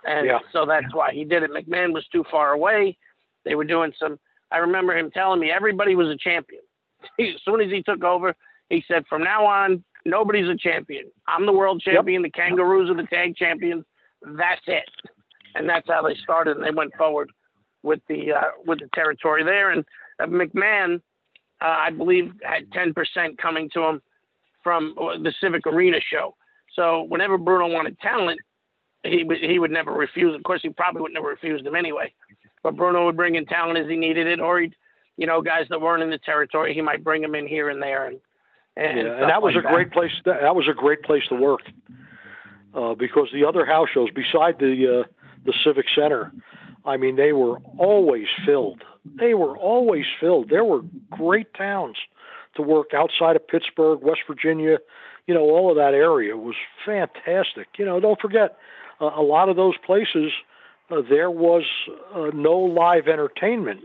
[0.05, 0.39] And Yeah.
[0.53, 1.51] so that's why he did it.
[1.51, 2.97] McMahon was too far away.
[3.43, 4.17] They were doing some.
[4.51, 6.61] I remember him telling me everybody was a champion.
[7.19, 8.33] as soon as he took over,
[8.69, 11.11] he said, "From now on, nobody's a champion.
[11.27, 12.21] I'm the world champion.
[12.21, 13.83] The Kangaroos are the tag champions.
[14.21, 14.87] That's it."
[15.55, 17.31] And that's how they started, and they went forward
[17.83, 19.71] with the uh, with the territory there.
[19.71, 19.85] And
[20.19, 20.95] uh, McMahon,
[21.61, 24.01] uh, I believe, had 10% coming to him
[24.63, 26.35] from uh, the Civic Arena show.
[26.75, 28.39] So whenever Bruno wanted talent,
[29.03, 30.35] he would he would never refuse.
[30.35, 32.13] Of course, he probably would never refuse them anyway.
[32.63, 34.73] But Bruno would bring in talent as he needed it, or he'd,
[35.17, 37.81] you know, guys that weren't in the territory, he might bring them in here and
[37.81, 38.19] there, and
[38.75, 40.11] and, yeah, and that was like a great place.
[40.25, 41.61] That, that was a great place to work
[42.73, 46.31] uh, because the other house shows, beside the uh, the Civic Center,
[46.85, 48.83] I mean, they were always filled.
[49.05, 50.49] They were always filled.
[50.49, 50.81] There were
[51.11, 51.97] great towns
[52.55, 54.77] to work outside of Pittsburgh, West Virginia.
[55.27, 57.67] You know, all of that area was fantastic.
[57.77, 58.57] You know, don't forget,
[59.01, 60.31] uh, a lot of those places
[60.89, 61.63] uh, there was
[62.13, 63.81] uh, no live entertainment.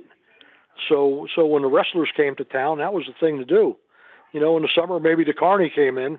[0.89, 3.77] So, so when the wrestlers came to town, that was the thing to do.
[4.33, 6.19] You know, in the summer, maybe the Carney came in,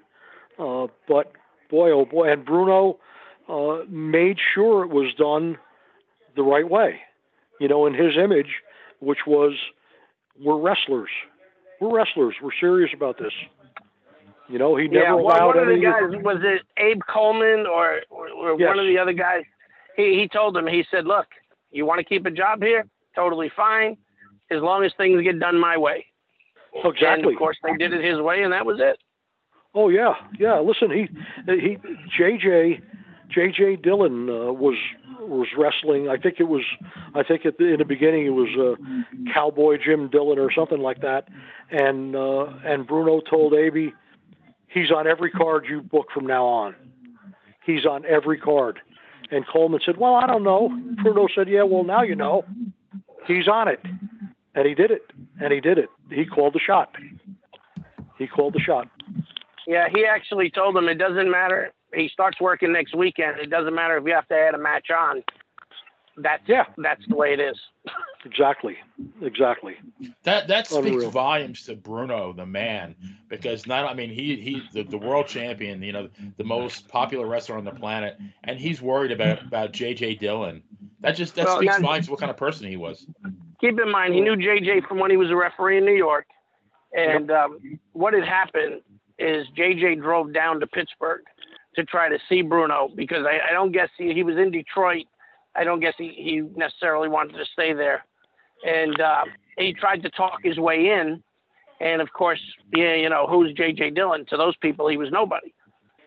[0.57, 1.31] uh, but
[1.69, 2.97] boy, oh boy, and Bruno
[3.49, 5.57] uh, made sure it was done
[6.35, 6.99] the right way.
[7.59, 8.61] You know, in his image,
[8.99, 9.53] which was,
[10.39, 11.09] we're wrestlers.
[11.81, 12.35] We're wrestlers.
[12.41, 13.33] We're serious about this.
[14.49, 17.67] You know, he never yeah, one, allowed one of the guys was it Abe Coleman
[17.67, 18.67] or, or, or Yes.
[18.67, 19.43] one of the other guys.
[19.95, 21.27] He he told him he said, "Look,
[21.71, 22.85] you want to keep a job here?
[23.15, 23.95] Totally fine,
[24.49, 26.05] as long as things get done my way."
[26.73, 27.33] And exactly.
[27.33, 28.97] of course, they did it his way, and that was it.
[29.75, 30.59] Oh yeah, yeah.
[30.59, 31.07] Listen, he
[31.45, 31.77] he
[32.17, 32.81] JJ
[33.35, 34.75] JJ Dillon uh, was
[35.19, 36.09] was wrestling.
[36.09, 36.63] I think it was
[37.13, 40.79] I think at the, in the beginning it was uh, Cowboy Jim Dillon or something
[40.79, 41.27] like that,
[41.71, 43.93] and uh, and Bruno told Abe
[44.67, 46.75] he's on every card you book from now on.
[47.65, 48.79] He's on every card.
[49.31, 50.69] And Coleman said, "Well, I don't know."
[51.03, 52.45] Bruno said, "Yeah, well, now you know.
[53.27, 53.79] He's on it."
[54.55, 55.11] And he did it.
[55.39, 55.89] And he did it.
[56.09, 56.95] He called the shot.
[58.17, 58.87] He called the shot.
[59.67, 61.71] Yeah, he actually told him it doesn't matter.
[61.93, 63.39] He starts working next weekend.
[63.39, 65.23] It doesn't matter if you have to add a match on.
[66.17, 66.65] That's Yeah.
[66.77, 67.57] that's the way it is.
[68.25, 68.75] Exactly.
[69.21, 69.77] Exactly.
[70.23, 71.09] That that speaks Unreal.
[71.09, 72.93] volumes to Bruno, the man,
[73.29, 77.25] because not I mean he he's the, the world champion, you know, the most popular
[77.25, 80.61] wrestler on the planet, and he's worried about about JJ Dillon.
[80.99, 83.07] That just that Well, speaks now- volumes to what kind of person he was.
[83.61, 86.25] keep in mind he knew JJ from when he was a referee in New York,
[86.93, 88.81] and um, what had happened
[89.17, 91.21] is JJ drove down to Pittsburgh
[91.79, 95.05] to try to see Bruno because I, I don't guess he, he was in Detroit.
[95.55, 98.05] I don't guess he, he necessarily wanted to stay there,
[98.65, 99.23] and uh,
[99.57, 101.23] he tried to talk his way in,
[101.81, 102.41] and of course,
[102.75, 104.25] yeah, you know who's JJ Dillon?
[104.29, 105.53] To those people, he was nobody.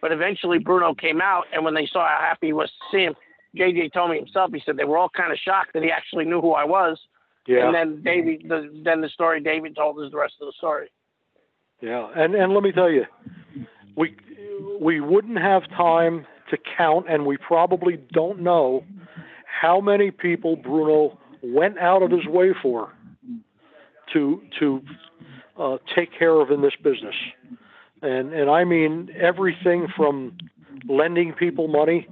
[0.00, 3.04] But eventually, Bruno came out, and when they saw how happy he was to see
[3.04, 3.14] him,
[3.56, 4.50] JJ told me himself.
[4.52, 6.98] He said they were all kind of shocked that he actually knew who I was,
[7.46, 7.66] Yeah.
[7.66, 10.90] And then David, the, then the story David told is the rest of the story.
[11.80, 13.04] Yeah, and and let me tell you,
[13.96, 14.16] we
[14.80, 18.84] we wouldn't have time to count, and we probably don't know
[19.46, 22.92] how many people Bruno went out of his way for
[24.12, 24.82] to to
[25.58, 27.14] uh, take care of in this business,
[28.02, 30.36] and and I mean everything from
[30.88, 32.08] lending people money,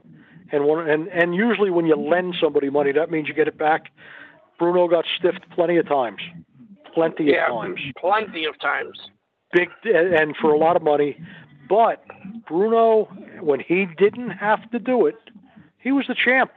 [0.52, 3.58] and one and and usually when you lend somebody money, that means you get it
[3.58, 3.90] back.
[4.58, 6.20] Bruno got stiffed plenty of times,
[6.94, 8.98] plenty Yeah, of times plenty of times.
[9.52, 11.18] big and for a lot of money.
[11.70, 12.04] But
[12.48, 13.04] Bruno,
[13.40, 15.14] when he didn't have to do it,
[15.78, 16.50] he was the champ.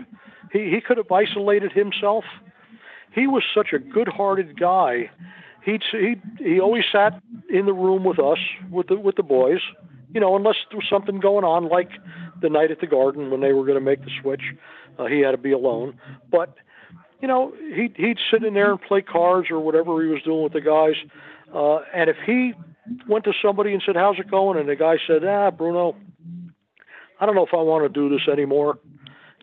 [0.51, 2.25] He he could have isolated himself.
[3.13, 5.11] He was such a good-hearted guy.
[5.63, 8.39] He he he always sat in the room with us,
[8.71, 9.61] with the with the boys.
[10.15, 11.91] You know, unless there was something going on, like
[12.41, 14.41] the night at the Garden when they were going to make the switch,
[14.97, 15.99] uh, he had to be alone.
[16.31, 16.55] But
[17.21, 20.41] you know, he'd he'd sit in there and play cards or whatever he was doing
[20.41, 20.95] with the guys.
[21.53, 22.53] Uh, and if he
[23.07, 25.95] went to somebody and said, "How's it going?" and the guy said, "Ah, Bruno,
[27.19, 28.79] I don't know if I want to do this anymore.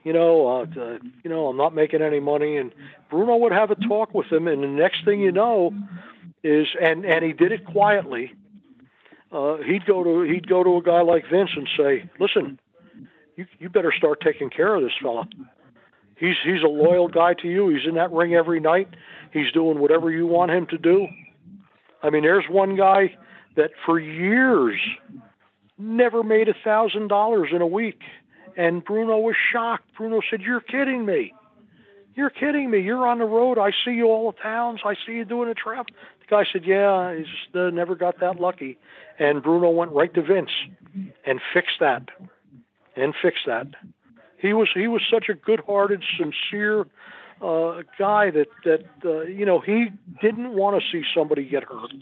[0.05, 2.73] You know, uh, you know, I'm not making any money." And
[3.11, 5.73] Bruno would have a talk with him, and the next thing you know,
[6.43, 8.35] is and and he did it quietly.
[9.33, 12.59] Uh, he'd go to he'd go to a guy like Vince and say, "Listen,
[13.37, 15.27] you you better start taking care of this fella.
[16.17, 17.69] He's he's a loyal guy to you.
[17.69, 18.89] He's in that ring every night.
[19.33, 21.07] He's doing whatever you want him to do."
[22.03, 23.15] I mean, there's one guy
[23.57, 24.81] that for years
[25.79, 28.01] never made a thousand dollars in a week,
[28.57, 29.85] and Bruno was shocked.
[29.97, 31.35] Bruno said, "You're kidding me.
[32.15, 32.81] You're kidding me.
[32.81, 33.59] You're on the road.
[33.59, 34.81] I see you all the towns.
[34.85, 35.87] I see you doing a trap."
[36.21, 38.79] The guy said, "Yeah, he just uh, never got that lucky."
[39.19, 40.51] And Bruno went right to Vince
[41.27, 42.09] and fixed that,
[42.97, 43.67] and fixed that.
[44.39, 46.87] He was he was such a good-hearted, sincere
[47.43, 49.89] uh, guy that that uh, you know he
[50.21, 51.93] didn't want to see somebody get hurt.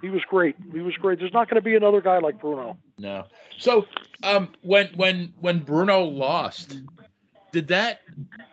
[0.00, 0.56] He was great.
[0.72, 1.18] He was great.
[1.18, 2.76] There's not going to be another guy like Bruno.
[2.98, 3.24] No.
[3.58, 3.86] So,
[4.22, 6.78] um, when when when Bruno lost,
[7.52, 8.00] did that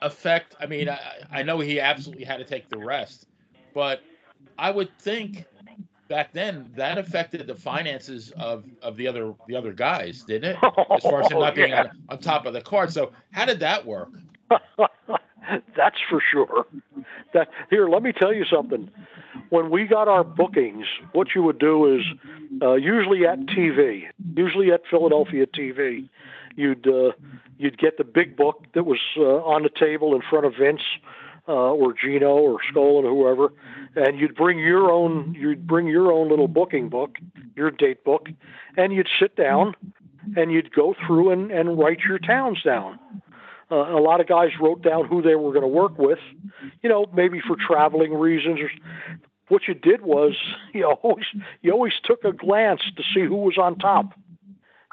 [0.02, 0.56] affect?
[0.60, 1.00] I mean, I,
[1.32, 3.28] I know he absolutely had to take the rest,
[3.74, 4.02] but
[4.58, 5.46] I would think
[6.08, 10.58] back then that affected the finances of of the other the other guys, didn't it?
[10.96, 11.82] As far as him not being Yeah.
[11.82, 12.92] on, on top of the card.
[12.94, 14.10] So, how did that work?
[15.76, 16.66] That's for sure.
[17.34, 18.90] That here, let me tell you something.
[19.52, 22.04] When we got our bookings, what you would do is
[22.62, 26.08] uh, usually at TV, usually at Philadelphia TV,
[26.56, 27.12] you'd uh,
[27.58, 30.80] you'd get the big book that was uh, on the table in front of Vince
[31.50, 33.54] uh, or Gino or Skaaland or whoever,
[33.98, 37.18] and you'd bring your own you'd bring your own little booking book,
[37.54, 38.30] your date book,
[38.78, 39.76] and you'd sit down
[40.38, 42.98] and you'd go through and, and write your towns down.
[43.70, 46.20] Uh, a lot of guys wrote down who they were going to work with,
[46.82, 48.60] you know, maybe for traveling reasons.
[49.52, 50.38] What you did was
[50.74, 51.26] you always
[51.62, 54.14] you always took a glance to see who was on top.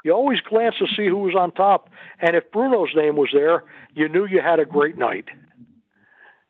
[0.03, 1.89] You always glanced to see who was on top,
[2.21, 5.25] and if Bruno's name was there, you knew you had a great night.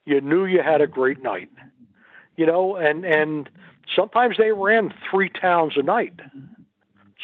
[0.05, 1.49] You knew you had a great night.
[2.35, 3.47] You know, and and
[3.95, 6.19] sometimes they ran three towns a night.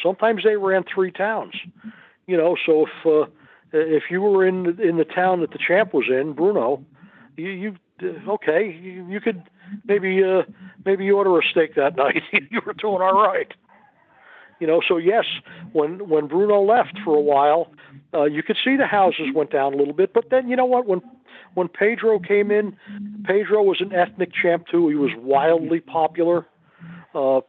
[0.03, 1.55] Sometimes they ran three towns.
[2.27, 3.31] You know, so if uh,
[3.73, 6.85] if you were in in the town that the champ was in, Bruno,
[7.37, 7.75] you, you
[8.27, 9.41] okay, you, you could
[9.85, 10.43] maybe uh,
[10.85, 12.23] maybe you order a steak that night.
[12.31, 13.51] you were doing all right.
[14.59, 15.25] You know, so yes,
[15.73, 17.71] when when Bruno left for a while,
[18.13, 20.13] uh, you could see the houses went down a little bit.
[20.13, 20.87] But then you know what?
[20.87, 21.01] When
[21.55, 22.77] when Pedro came in,
[23.25, 24.87] Pedro was an ethnic champ too.
[24.87, 26.45] He was wildly popular.
[27.13, 27.41] Uh,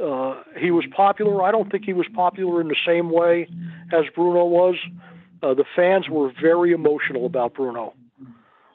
[0.00, 1.42] uh, he was popular.
[1.42, 3.48] I don't think he was popular in the same way
[3.92, 4.76] as Bruno was.
[5.42, 7.94] Uh, the fans were very emotional about Bruno,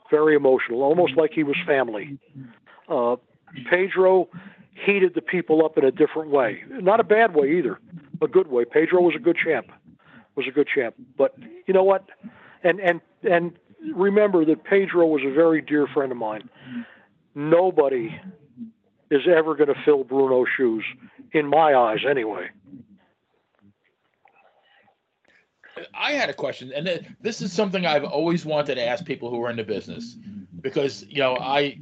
[0.10, 2.18] very emotional, almost like he was family.
[2.92, 3.16] Uh,
[3.70, 4.28] Pedro
[4.86, 7.80] heated the people up in a different way, not a bad way either,
[8.22, 8.66] a good way.
[8.66, 9.68] Pedro was a good champ,
[10.36, 10.96] was a good champ.
[11.18, 11.36] But
[11.68, 12.06] you know what?
[12.64, 13.54] And and and
[13.96, 16.50] remember that Pedro was a very dear friend of mine.
[17.34, 18.20] Nobody
[19.10, 20.84] is ever going to fill Bruno's shoes,
[21.32, 22.50] in my eyes, anyway.
[25.94, 29.44] I had a question, and this is something I've always wanted to ask people who
[29.44, 30.16] are in the business,
[30.62, 31.80] because you know I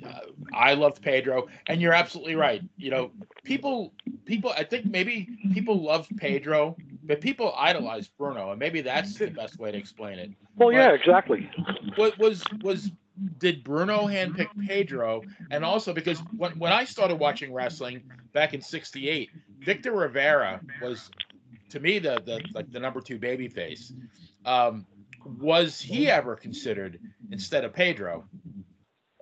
[0.53, 2.61] I loved Pedro, and you're absolutely right.
[2.77, 3.11] You know,
[3.43, 3.93] people
[4.25, 9.27] people I think maybe people loved Pedro, but people idolized Bruno, and maybe that's the
[9.27, 10.31] best way to explain it.
[10.55, 11.49] Well, yeah, exactly.
[11.95, 12.91] What was was
[13.37, 18.61] did Bruno handpick Pedro, and also because when when I started watching wrestling back in
[18.61, 19.29] '68,
[19.59, 21.09] Victor Rivera was
[21.69, 23.93] to me the the like the number two baby face.
[24.45, 24.85] Um,
[25.39, 26.99] was he ever considered
[27.31, 28.25] instead of Pedro?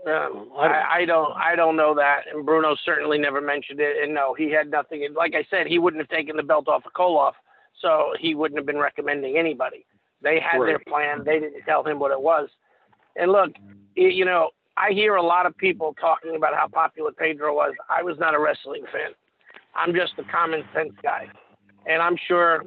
[0.05, 3.79] Um, I don't- I, I don't I don't know that, and Bruno certainly never mentioned
[3.79, 4.03] it.
[4.03, 5.03] And no, he had nothing.
[5.05, 7.33] and Like I said, he wouldn't have taken the belt off of Koloff,
[7.81, 9.85] so he wouldn't have been recommending anybody.
[10.21, 11.23] They had their plan.
[11.25, 12.49] They didn't tell him what it was.
[13.15, 13.51] And look,
[13.97, 17.73] y- you know, I hear a lot of people talking about how popular Pedro was.
[17.89, 19.11] I was not a wrestling fan.
[19.75, 21.27] I'm just a common sense guy,
[21.87, 22.63] and I'm sure,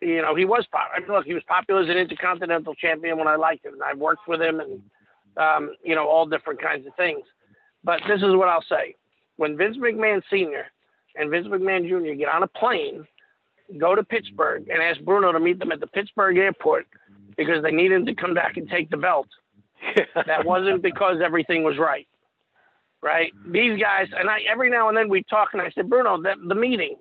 [0.00, 0.96] you know, he was popular.
[0.96, 3.82] I mean, look, he was popular as an intercontinental champion when I liked him, and
[3.82, 4.82] I've worked with him, and
[5.36, 7.24] um, you know, all different kinds of things.
[7.82, 8.94] But this is what I'll say:
[9.36, 10.66] when Vince McMahon Sr.
[11.16, 12.14] and Vince McMahon Jr.
[12.14, 13.06] get on a plane,
[13.78, 16.86] go to Pittsburgh, and ask Bruno to meet them at the Pittsburgh airport
[17.36, 19.26] because they need him to come back and take the belt
[20.26, 22.06] that wasn't because everything was right.
[23.02, 23.32] Right?
[23.50, 26.34] These guys, and I every now and then we talk, and I said, Bruno, the,
[26.48, 26.96] the meeting,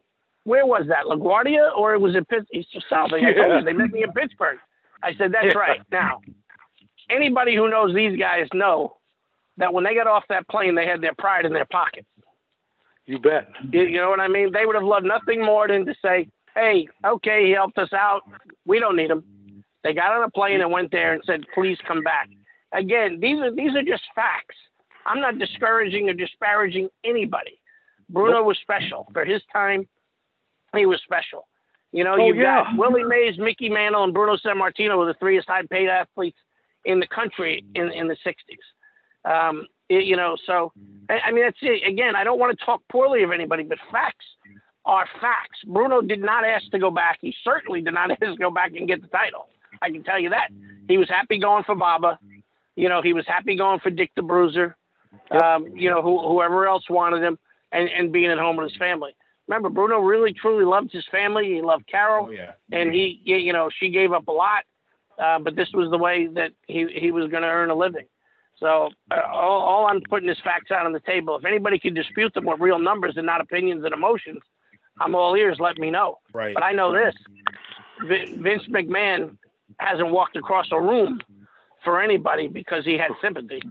[0.45, 1.05] where was that?
[1.05, 2.47] LaGuardia or it was it Pittsburgh?
[2.51, 3.23] He said, something.
[3.25, 4.57] I told you, they met me in Pittsburgh.
[5.01, 5.57] I said, that's Yeah.
[5.59, 5.81] right.
[5.91, 6.21] Now,
[7.09, 8.97] anybody who knows these guys know
[9.57, 12.05] that when they got off that plane, they had their pride in their pocket.
[13.05, 13.49] you bet.
[13.71, 14.51] You, you know what I mean?
[14.51, 18.21] They would have loved nothing more than to say, "Hey, okay, he helped us out.
[18.65, 19.23] We don't need him."
[19.83, 22.29] They got on a plane and went there and said, "Please come back."
[22.71, 24.55] Again, these are these are just facts.
[25.05, 27.59] I'm not discouraging or disparaging anybody.
[28.09, 29.85] Bruno was special for his time.
[30.75, 31.47] He was special.
[31.91, 32.75] You know, Oh, you've got.
[32.77, 36.37] Willie Mays, Mickey Mantle, and Bruno Sammartino were the three highest paid athletes
[36.85, 38.39] in the country in, in the 60s.
[39.49, 40.71] Um, it- you know, so
[41.09, 41.87] I, I mean, that's it.
[41.87, 44.25] Again, I don't want to talk poorly of anybody, but facts
[44.85, 45.59] are facts.
[45.67, 47.19] Bruno did not ask to go back.
[47.21, 49.47] He certainly did not ask to go back and get the title.
[49.81, 50.49] I can tell you that.
[50.87, 52.17] He was happy going for Baba.
[52.75, 54.75] You know, he was happy going for Dick the Bruiser.
[55.29, 57.37] Um, you know, who, whoever else wanted him,
[57.71, 59.11] and, and being at home with his family.
[59.47, 61.53] Remember, Bruno really truly loved his family.
[61.55, 62.51] He loved Carol Oh yeah.
[62.71, 64.63] and he, you know, she gave up a lot,
[65.21, 68.05] uh, but this was the way that he he was going to earn a living.
[68.59, 71.35] So uh, all, all I'm putting is facts out on the table.
[71.37, 74.39] If anybody can dispute them with real numbers and not opinions and emotions,
[75.01, 75.57] I'm all ears.
[75.59, 76.19] Let me know.
[76.33, 76.53] Right.
[76.53, 77.13] But I know this:
[78.07, 79.35] Vin- Vince McMahon
[79.79, 81.19] hasn't walked across a room
[81.83, 83.61] for anybody because he had sympathy.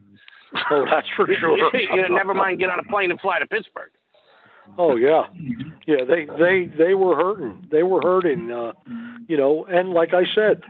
[0.71, 1.57] Oh, that's for sure.
[1.77, 3.91] you know, never mind get on a plane and fly to Pittsburgh.
[4.79, 5.25] Oh yeah,
[5.87, 6.05] yeah.
[6.09, 7.67] They they they were hurting.
[7.71, 8.51] They were hurting.
[8.51, 8.73] Uh,
[9.29, 10.63] you know, and like I said,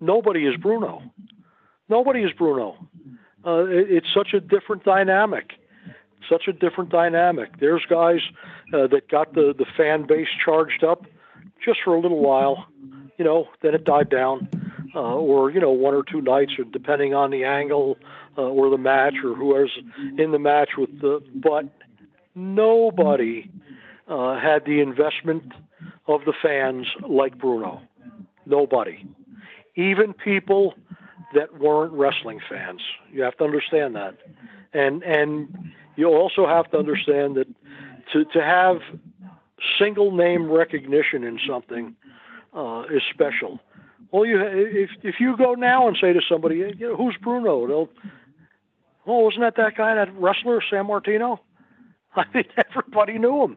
[0.00, 1.02] nobody is Bruno.
[1.88, 2.76] Nobody is Bruno.
[3.46, 5.52] Uh, it, it's such a different dynamic.
[6.28, 7.58] Such a different dynamic.
[7.58, 8.20] There's guys
[8.72, 11.04] uh, that got the the fan base charged up
[11.64, 12.66] just for a little while.
[13.18, 14.48] You know, then it died down,
[14.94, 17.96] uh, or you know, one or two nights, or depending on the angle
[18.36, 19.76] uh, or the match, or whoever's
[20.18, 21.20] in the match with the.
[21.34, 21.64] But
[22.38, 23.50] nobody
[24.06, 25.52] uh, had the investment
[26.06, 27.82] of the fans like Bruno.
[28.46, 29.06] Nobody.
[29.76, 30.74] Even people
[31.34, 32.80] that weren't wrestling fans.
[33.12, 34.16] You have to understand that.
[34.72, 37.48] And and you also have to understand that
[38.12, 38.76] to, to have
[39.78, 41.94] single name recognition in something
[42.54, 43.60] uh, is special.
[44.10, 47.16] Well, you if if you go now and say to somebody, "Hey, you know, "Who's
[47.20, 47.88] Bruno?" They'll,
[49.06, 51.40] "Oh, wasn't that that guy, that wrestler, Sammartino?"
[52.34, 53.56] I mean, everybody knew him.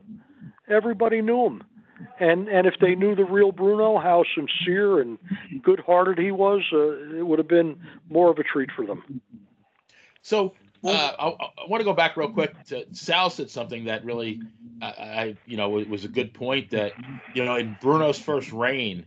[0.70, 1.64] Everybody knew him.
[2.20, 5.20] And and if they knew the real Bruno, how sincere and
[5.62, 9.22] good-hearted he was, uh, it would have been more of a treat for them.
[10.22, 10.54] So
[10.84, 14.42] uh, I, I want to go back real quick to Sal said something that really,
[14.82, 16.72] I, I you know, was, was a good point.
[16.72, 16.94] That
[17.36, 19.06] you know, in Bruno's first reign,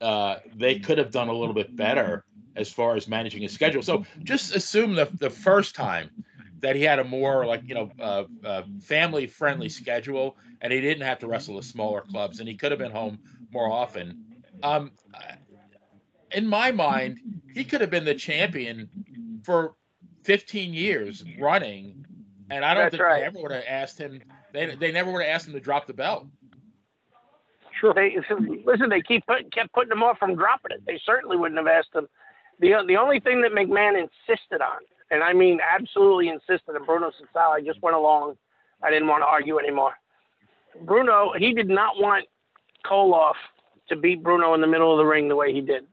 [0.00, 2.24] uh, they could have done a little bit better
[2.56, 3.82] as far as managing his schedule.
[3.82, 6.10] So just assume the the first time
[6.62, 10.80] that he had a more like you know uh, uh, family friendly schedule, and he
[10.80, 13.18] didn't have to wrestle the smaller clubs, and he could have been home
[13.52, 14.24] more often.
[14.62, 14.92] Um,
[16.32, 17.18] in my mind,
[17.52, 18.88] he could have been the champion
[19.44, 19.74] for
[20.24, 22.06] 15 years running,
[22.50, 23.20] and I don't That's think right.
[23.20, 24.22] they ever would have asked him.
[24.52, 26.26] They, they never would have asked him to drop the belt.
[27.80, 27.92] Sure.
[27.92, 28.16] They
[28.64, 28.88] listen.
[28.88, 30.82] They keep put, kept putting him off from dropping it.
[30.86, 32.06] They certainly wouldn't have asked him.
[32.60, 34.80] the The only thing that McMahon insisted on,
[35.12, 38.36] and I mean absolutely insisted, and Bruno said, I just went along.
[38.82, 39.92] I didn't want to argue anymore."
[40.80, 42.26] Bruno, he did not want
[42.84, 43.34] Koloff
[43.88, 45.86] to beat Bruno in the middle of the ring the way he did.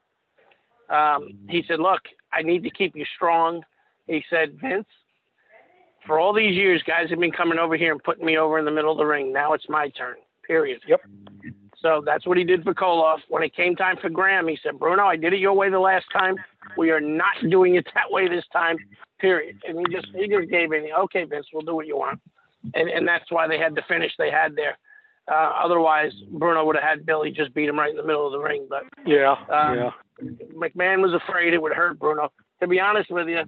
[0.89, 2.01] Um, he said, "Look,
[2.33, 3.63] I need to keep you strong."
[4.07, 4.87] He said, "Vince,
[6.07, 8.65] for all these years, guys have been coming over here and putting me over in
[8.65, 9.31] the middle of the ring.
[9.31, 10.15] Now it's my turn.
[10.47, 11.01] Period." Yep.
[11.81, 13.19] So that's what he did for Koloff.
[13.29, 15.79] When it came time for Graham, he said, Bruno, I did it your way the
[15.79, 16.35] last time.
[16.77, 18.77] We are not doing it that way this time.
[19.19, 19.57] Period.
[19.67, 20.87] And he just he just gave in.
[20.97, 22.19] Okay, Vince, we'll do what you want.
[22.73, 24.77] And and that's why they had the finish they had there.
[25.29, 28.31] Uh, otherwise, Bruno would have had Billy just beat him right in the middle of
[28.31, 28.65] the ring.
[28.69, 29.35] But Yeah.
[29.49, 29.91] Um, yeah.
[30.53, 32.31] McMahon was afraid it would hurt Bruno.
[32.61, 33.43] To be honest with you,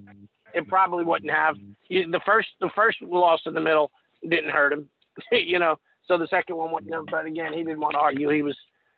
[0.53, 1.55] it probably wouldn't have.
[1.89, 3.91] you, the first the first loss in the middle
[4.27, 4.87] didn't hurt him,
[5.31, 5.77] you know.
[6.07, 8.29] So the second one went, but again, he didn't want to argue.
[8.29, 8.57] He was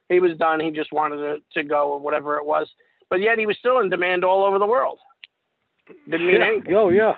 [0.10, 0.60] he was done.
[0.60, 2.68] He just wanted to, to go or whatever it was.
[3.10, 5.00] But yet he was still in demand all over the world.
[6.10, 6.48] Didn't mean yeah.
[6.48, 6.76] anything.
[6.76, 7.16] Oh yeah.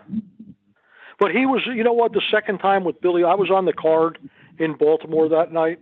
[1.20, 2.11] But he was, you know what?
[2.11, 4.18] The second time with Billy, I was on the card
[4.57, 5.80] in Baltimore that night,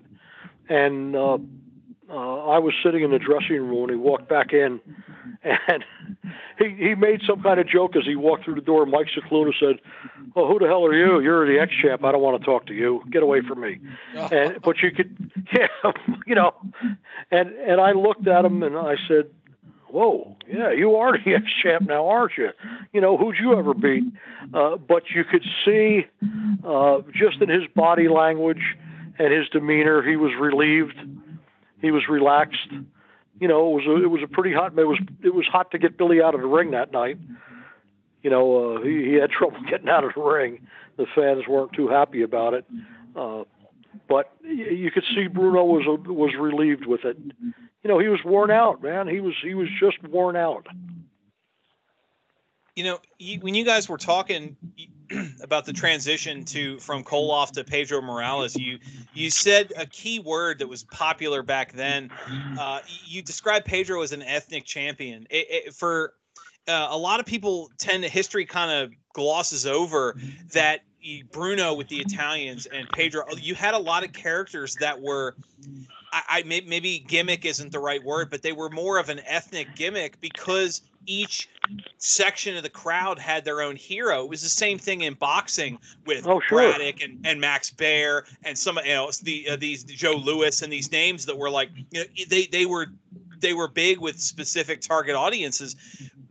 [0.70, 1.38] and uh,
[2.10, 4.80] uh, I was sitting in the dressing room, and he walked back in,
[5.44, 5.84] and
[6.60, 8.86] he he made some kind of joke as he walked through the door.
[8.86, 9.80] Mike Scicluna said,
[10.36, 11.20] "Oh, who the hell are you?
[11.20, 12.04] You're the ex champ.
[12.04, 13.02] I don't want to talk to you.
[13.10, 13.80] Get away from me."
[14.16, 15.68] And but you could, yeah,
[16.28, 16.54] you know,
[17.32, 19.32] and and I looked at him and I said,
[19.94, 22.50] whoa, yeah, you are the ex champ now, aren't you?
[22.92, 24.04] You know, who'd you ever beat?
[24.54, 26.06] Uh, but you could see
[26.68, 28.76] uh, just in his body language
[29.20, 31.00] and his demeanor, he was relieved.
[31.82, 32.70] He was relaxed.
[33.40, 34.78] You know, it was a, it was a pretty hot.
[34.78, 37.18] It was it was hot to get Billy out of the ring that night.
[38.24, 40.68] You know, uh, he, he had trouble getting out of the ring.
[40.98, 42.66] The fans weren't too happy about it.
[43.16, 43.44] Uh,
[44.08, 47.18] but you could see Bruno was was relieved with it
[47.84, 49.08] you know, he was worn out, man.
[49.08, 50.68] He was he was just worn out.
[52.76, 54.56] You know, you, when you guys were talking
[55.44, 58.80] about the transition to from Koloff to Pedro Morales, you
[59.14, 62.10] you said a key word that was popular back then.
[62.58, 65.28] Uh, you described Pedro as an ethnic champion.
[65.30, 66.14] It, it, for
[66.68, 70.16] uh, a lot of people, tend to history kind of glosses over
[70.54, 70.82] that
[71.32, 73.26] Bruno with the Italians and Pedro.
[73.36, 75.36] You had a lot of characters that were
[76.14, 79.76] I, I maybe gimmick isn't the right word, but they were more of an ethnic
[79.76, 81.50] gimmick because each
[81.98, 84.24] section of the crowd had their own hero.
[84.24, 86.60] It was the same thing in boxing with oh, sure.
[86.60, 90.72] Braddock and, and Max Baer and some you know the uh, these Joe Louis and
[90.72, 92.88] these names that were like you know they they were
[93.40, 95.76] they were big with specific target audiences.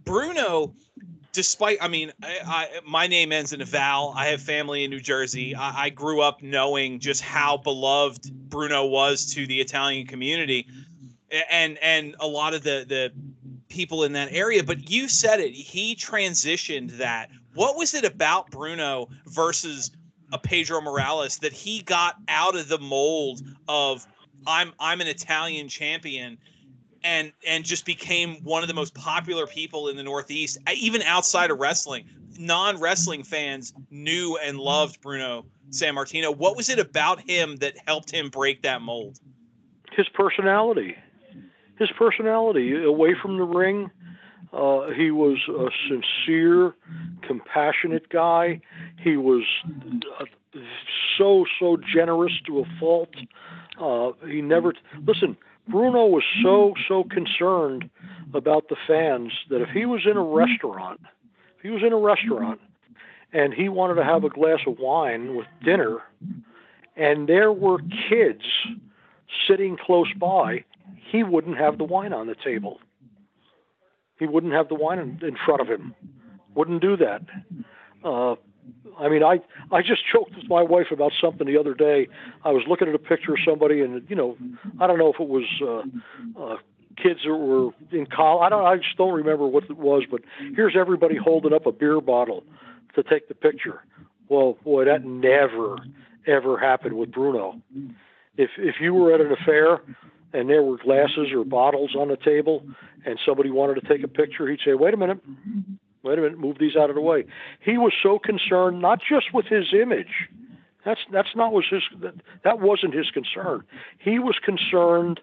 [0.04, 0.74] Bruno
[1.32, 4.90] despite i mean I, I, my name ends in a val i have family in
[4.90, 5.54] new jersey.
[5.54, 10.66] I, I, grew up knowing just how beloved bruno was to the italian community.
[11.50, 13.12] And and a lot of the the
[13.70, 14.62] people in that area.
[14.62, 15.52] But you said it.
[15.52, 17.30] He transitioned that.
[17.54, 19.90] What was it about bruno versus
[20.32, 24.06] a pedro morales that he got out of the mold of
[24.46, 26.38] i'm i'm an italian champion
[27.04, 31.50] and and just became one of the most popular people in the Northeast, even outside
[31.50, 32.04] of wrestling.
[32.38, 36.34] Non wrestling fans knew and loved Bruno Sammartino.
[36.34, 39.20] What was it about him that helped him break that mold?
[39.92, 40.96] His personality.
[41.78, 42.82] His personality.
[42.82, 43.90] Away from the ring,
[44.52, 46.74] uh, he was a sincere,
[47.22, 48.60] compassionate guy.
[48.98, 49.42] He was
[50.20, 50.24] uh,
[51.18, 53.10] so so generous to a fault.
[53.78, 54.74] Uh, he never
[55.06, 55.36] listen.
[55.68, 57.88] Bruno was so so concerned
[58.34, 61.00] about the fans that if he was in a restaurant,
[61.56, 62.60] if he was in a restaurant
[63.32, 65.98] and he wanted to have a glass of wine with dinner,
[66.96, 68.42] and there were kids
[69.48, 70.64] sitting close by,
[71.10, 72.78] he wouldn't have the wine on the table.
[74.18, 75.94] He wouldn't have the wine in, in front of him.
[76.54, 77.22] Wouldn't do that.
[78.04, 78.34] Uh,
[78.98, 79.40] I mean, I
[79.70, 82.08] I just joked with my wife about something the other day.
[82.44, 84.36] I was looking at a picture of somebody, and you know,
[84.80, 86.56] I don't know if it was uh, uh,
[86.96, 88.46] kids that were in college.
[88.46, 88.64] I don't.
[88.64, 90.04] I just don't remember what it was.
[90.10, 90.22] But
[90.54, 92.44] here's everybody holding up a beer bottle
[92.94, 93.82] to take the picture.
[94.28, 95.78] Well, boy, that never
[96.26, 97.60] ever happened with Bruno.
[98.36, 99.80] If if you were at an affair
[100.32, 102.64] and there were glasses or bottles on the table,
[103.04, 105.18] and somebody wanted to take a picture, he'd say, "Wait a minute."
[106.02, 107.24] Wait a minute, move these out of the way.
[107.60, 110.28] He was so concerned not just with his image.
[110.84, 113.62] That's that's not was his that, that wasn't his concern.
[113.98, 115.20] He was concerned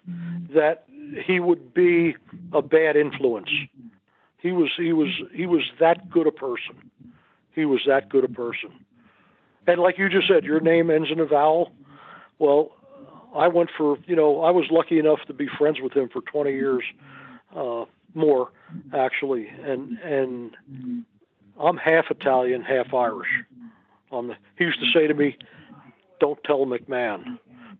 [0.54, 0.84] that
[1.26, 2.16] he would be
[2.52, 3.50] a bad influence.
[4.38, 6.90] He was he was he was that good a person.
[7.54, 8.70] He was that good a person.
[9.66, 11.72] And like you just said, your name ends in a vowel.
[12.38, 12.72] Well,
[13.36, 16.22] I went for you know I was lucky enough to be friends with him for
[16.22, 16.84] 20 years.
[17.54, 17.84] Uh,
[18.14, 18.50] more
[18.94, 20.56] actually, and and
[21.58, 23.28] I'm half Italian, half Irish.
[24.10, 25.36] On the, he used to say to me,
[26.18, 27.38] "Don't tell McMahon,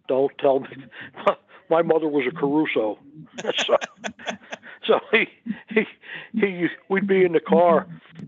[0.09, 0.69] don't tell me."
[1.71, 2.99] My mother was a Caruso,
[3.57, 3.77] so,
[4.85, 5.29] so he,
[5.69, 5.87] he
[6.33, 7.87] he we'd be in the car,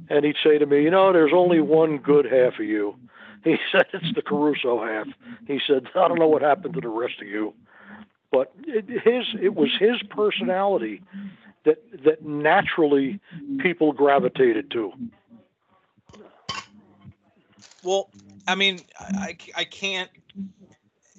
[0.08, 2.94] and he'd say to me, "You know, there's only one good half of you."
[3.42, 5.08] He said, "It's the Caruso half."
[5.48, 7.52] He said, "I don't know what happened to the rest of you."
[8.32, 11.02] but it, his it was his personality
[11.64, 13.20] that that naturally
[13.58, 14.92] people gravitated to.
[17.82, 18.10] Well,
[18.46, 20.10] I mean, I, I can't.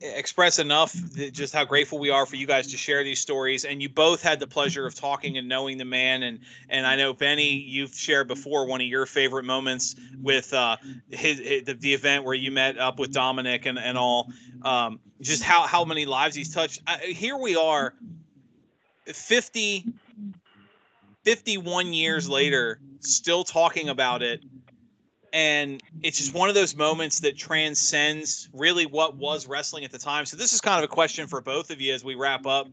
[0.01, 0.93] express enough
[1.31, 4.21] just how grateful we are for you guys to share these stories and you both
[4.21, 7.95] had the pleasure of talking and knowing the man and and i know benny you've
[7.95, 10.75] shared before one of your favorite moments with uh
[11.09, 14.29] his, his the, the event where you met up with dominic and and all
[14.63, 17.93] um just how how many lives he's touched uh, here we are
[19.05, 19.85] 50
[21.23, 24.43] 51 years later still talking about it
[25.33, 29.97] and it's just one of those moments that transcends really what was wrestling at the
[29.97, 30.25] time.
[30.25, 32.67] So this is kind of a question for both of you as we wrap up.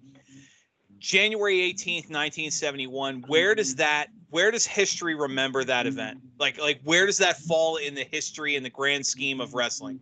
[0.99, 6.21] January 18th, 1971, where does that where does history remember that event?
[6.39, 9.99] Like like where does that fall in the history and the grand scheme of wrestling?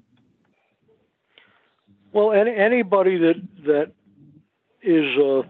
[2.13, 3.37] Well, any, anybody that
[3.67, 3.93] that
[4.83, 5.45] is a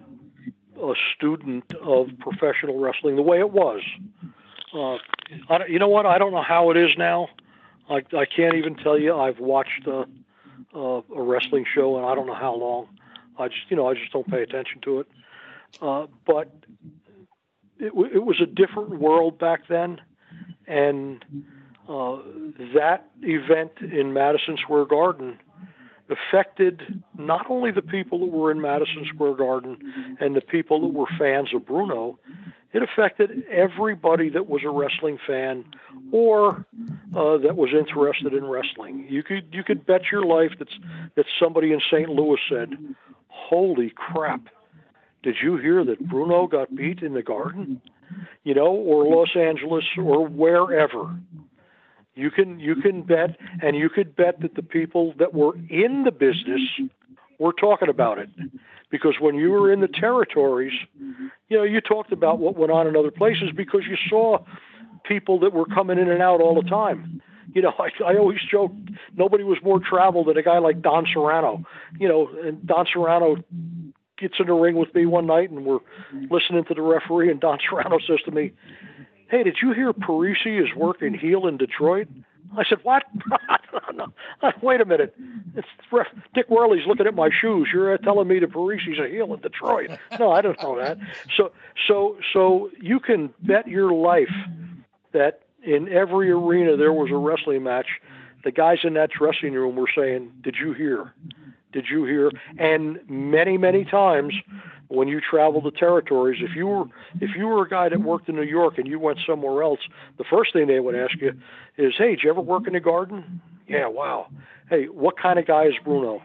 [0.81, 3.83] a student of professional wrestling the way it was,
[4.75, 4.97] uh,
[5.49, 6.07] I, you know what?
[6.07, 7.29] I don't know how it is now.
[7.89, 9.17] I, I can't even tell you.
[9.17, 10.07] I've watched a,
[10.75, 12.89] a, a wrestling show, and I don't know how long.
[13.39, 15.07] I just, you know, I just don't pay attention to it.
[15.81, 16.53] Uh, but
[17.79, 20.01] it, it was a different world back then,
[20.67, 21.25] and
[21.89, 22.19] uh,
[22.75, 25.39] that event in Madison Square Garden
[26.11, 30.95] affected not only the people that were in Madison Square Garden and the people that
[30.95, 32.19] were fans of Bruno,
[32.73, 35.65] it affected everybody that was a wrestling fan
[36.13, 36.67] or
[37.17, 39.07] uh, that was interested in wrestling.
[39.09, 40.69] You could you could bet your life that
[41.17, 42.09] that somebody in St.
[42.09, 42.77] Louis said,
[43.29, 44.49] "Holy crap!
[45.23, 47.81] Did you hear that Bruno got beat in the Garden?"
[48.45, 51.15] You know, or Los Angeles or wherever.
[52.19, 56.03] You can you can bet, and you could bet that the people that were in
[56.03, 56.61] the business
[57.39, 58.29] were talking about it
[58.91, 60.73] because when you were in the territories,
[61.49, 64.39] you know, you talked about what went on in other places because you saw
[65.05, 67.23] people that were coming in and out all the time.
[67.55, 68.73] You know, I, I always joke
[69.17, 71.63] nobody was more traveled than a guy like Don Serrano.
[72.01, 73.37] You know, and Don Serrano
[74.19, 75.79] gets in the ring with me one night and we're
[76.31, 78.53] listening to the referee and Don Serrano says to me,
[79.29, 82.09] Hey, did you hear Parisi is working heel in Detroit?
[82.57, 83.03] I said, "What?
[83.95, 84.07] no,
[84.63, 85.15] wait a minute.
[85.55, 85.69] It's
[86.35, 87.69] Dick Woehrle's looking at my shoes.
[87.73, 89.91] You're telling me the Parisi's a heel in Detroit?
[90.19, 90.99] No, I don't know that.
[91.37, 91.53] So,
[91.87, 94.33] so, so you can bet your life
[95.13, 97.87] that in every arena there was a wrestling match.
[98.45, 101.13] The guys in that dressing room were saying, "Did you hear?
[101.73, 104.35] Did you hear?" And many, many times
[104.89, 106.85] when you travel the territories, if you were
[107.21, 109.81] if you were a guy that worked in New York and you went somewhere else,
[110.17, 111.35] the first thing they would ask you
[111.77, 114.29] is, "Hey, did you ever work in the garden?" Yeah, wow.
[114.71, 116.23] Hey, what kind of guy is Bruno?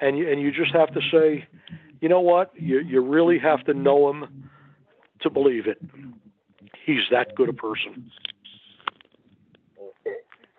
[0.00, 1.46] And you, and you just have to say,
[2.00, 2.52] you know what?
[2.54, 4.50] You you really have to know him
[5.20, 5.80] to believe it.
[6.84, 8.10] He's that good a person.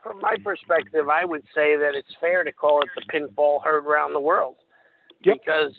[0.10, 3.86] From my perspective, I would say that it's fair to call it the pinfall heard
[3.86, 4.56] around the world
[5.24, 5.38] yep.
[5.38, 5.72] because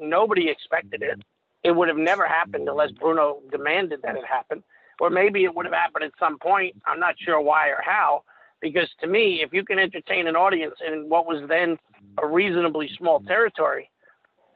[0.00, 1.22] nobody expected it.
[1.62, 4.64] It would have never happened unless Bruno demanded that it happen.
[4.98, 6.74] Or maybe it would have happened at some point.
[6.84, 8.24] I'm not sure why or how.
[8.60, 11.78] Because to me, if you can entertain an audience in what was then
[12.20, 13.88] a reasonably small territory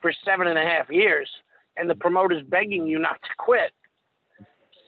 [0.03, 1.31] for seven and a half years,
[1.77, 3.71] and the promoter's begging you not to quit,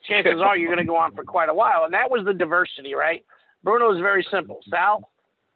[0.09, 1.85] chances are you're going to go on for quite a while.
[1.85, 3.25] And that was the diversity, right?
[3.65, 4.61] Bruno is very simple.
[4.69, 5.09] Sal,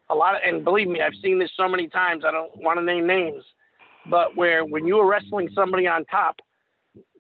[0.08, 2.24] a lot of, and believe me, I've seen this so many times.
[2.26, 3.42] I don't want to name names
[4.08, 6.36] but where when you were wrestling somebody on top,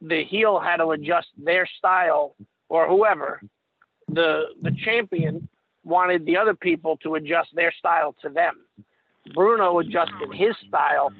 [0.00, 2.34] the heel had to adjust their style
[2.68, 3.40] or whoever.
[4.08, 5.48] The the champion
[5.84, 8.54] wanted the other people to adjust their style to them.
[9.34, 11.12] Bruno adjusted his style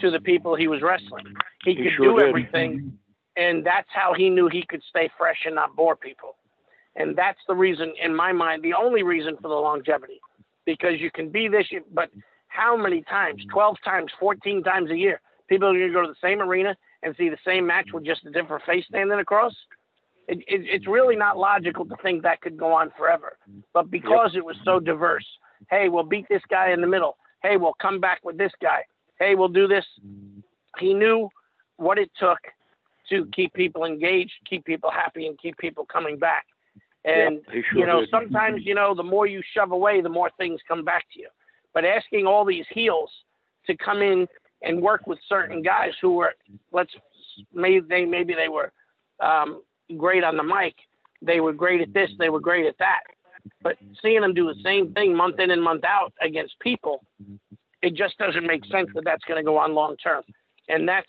[0.00, 1.24] to the people he was wrestling.
[1.64, 2.28] He, he could sure do did.
[2.28, 2.98] everything,
[3.36, 6.36] and that's how he knew he could stay fresh and not bore people.
[6.96, 10.20] And that's the reason, in my mind, the only reason for the longevity,
[10.66, 12.10] because you can be this, but
[12.48, 13.42] how many times?
[13.52, 15.20] 12 times, 14 times a year.
[15.48, 18.04] People are going to go to the same arena and see the same match with
[18.04, 19.54] just a different face standing across.
[20.26, 23.38] It, it, it's really not logical to think that could go on forever.
[23.72, 25.24] But because it was so diverse,
[25.70, 27.16] hey, we'll beat this guy in the middle.
[27.42, 28.82] Hey, we'll come back with this guy.
[29.18, 29.84] Hey, we'll do this.
[30.78, 31.28] He knew
[31.76, 32.38] what it took
[33.10, 36.44] to keep people engaged, keep people happy, and keep people coming back.
[37.08, 38.10] And yep, sure you know, did.
[38.10, 41.28] sometimes you know, the more you shove away, the more things come back to you.
[41.72, 43.10] But asking all these heels
[43.66, 44.26] to come in
[44.62, 46.34] and work with certain guys who were,
[46.72, 46.92] let's
[47.54, 48.72] maybe they maybe they were
[49.20, 49.62] um,
[49.96, 50.74] great on the mic,
[51.22, 53.00] they were great at this, they were great at that.
[53.62, 57.04] But seeing them do the same thing month in and month out against people,
[57.82, 60.22] it just doesn't make sense that that's going to go on long term.
[60.68, 61.08] And that's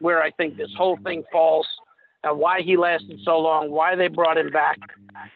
[0.00, 1.66] where I think this whole thing falls.
[2.34, 4.78] Why he lasted so long, why they brought him back,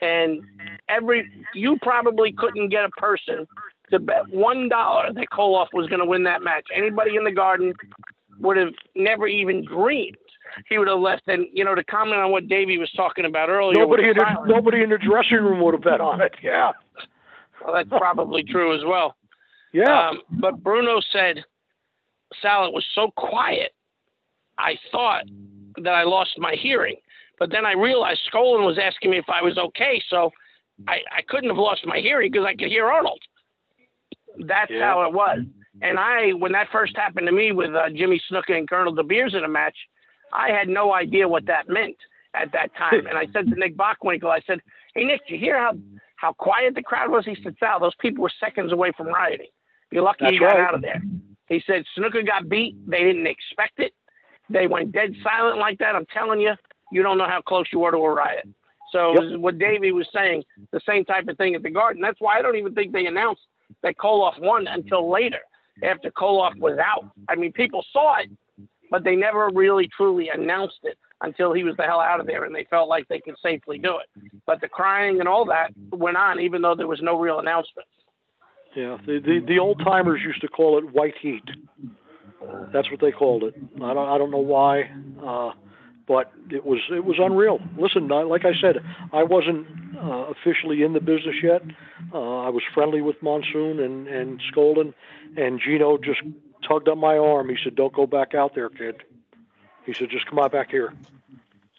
[0.00, 0.42] and
[0.88, 3.46] every you probably couldn't get a person
[3.90, 6.66] to bet one dollar that Koloff was going to win that match.
[6.74, 7.74] Anybody in the garden
[8.40, 10.16] would have never even dreamed
[10.68, 11.22] he would have left.
[11.26, 13.78] And you know, to comment on what Davey was talking about earlier.
[13.78, 16.34] Nobody in the, silence, nobody in the dressing room would have bet on it.
[16.42, 16.72] Yeah,
[17.64, 19.16] well, that's probably true as well.
[19.72, 20.10] yeah.
[20.10, 21.44] Um, but Bruno said,
[22.40, 23.72] Sal, it was so quiet.
[24.58, 25.24] I thought
[25.78, 26.96] that I lost my hearing.
[27.38, 30.02] But then I realized Skaaland was asking me if I was okay.
[30.10, 30.30] So
[30.86, 33.20] I, I couldn't have lost my hearing because I could hear Arnold.
[34.46, 34.84] That's Yeah.
[34.92, 35.40] how it was.
[35.82, 39.02] And I, when that first happened to me with uh, Jimmy Snuka and Colonel De
[39.02, 39.76] Beers in a match,
[40.32, 41.96] I had no idea what that meant
[42.34, 43.06] at that time.
[43.06, 44.60] And I said to Nick Bockwinkel, I said,
[44.94, 45.72] Hey, Nick, you hear how,
[46.16, 47.24] how quiet the crowd was?
[47.24, 49.46] He said, Sal, those people were seconds away from rioting.
[49.90, 50.60] You're lucky That's you got right.
[50.60, 51.00] out of there.
[51.48, 52.76] He said, Snuka got beat.
[52.88, 53.92] They didn't expect it.
[54.50, 55.94] They went dead silent like that.
[55.94, 56.52] I'm telling you,
[56.92, 58.48] you don't know how close you were to a riot.
[58.92, 59.22] So Yep.
[59.22, 62.02] this is what Davey was saying, the same type of thing at the Garden.
[62.02, 63.42] That's why I don't even think they announced
[63.82, 65.38] that Koloff won until later,
[65.84, 67.08] after Koloff was out.
[67.28, 68.30] I mean, people saw it,
[68.90, 72.44] but they never really truly announced it until he was the hell out of there
[72.44, 74.32] and they felt like they could safely do it.
[74.46, 77.86] But the crying and all that went on, even though there was no real announcement.
[78.74, 81.42] Yeah, the the, the old timers used to call it white heat.
[82.72, 83.54] That's what they called it.
[83.76, 84.90] I don't I don't know why,
[85.22, 85.52] uh,
[86.06, 87.60] but it was it was unreal.
[87.76, 88.78] Listen, I- like I said,
[89.12, 89.66] I wasn't
[89.96, 91.62] uh, officially in the business yet.
[92.12, 94.94] Uh, I was friendly with Monsoon and and Skaaland,
[95.36, 96.20] and Gino just
[96.66, 97.48] tugged on my arm.
[97.48, 99.02] He said, "Don't go back out there, kid."
[99.84, 100.94] He said, "Just come on back here."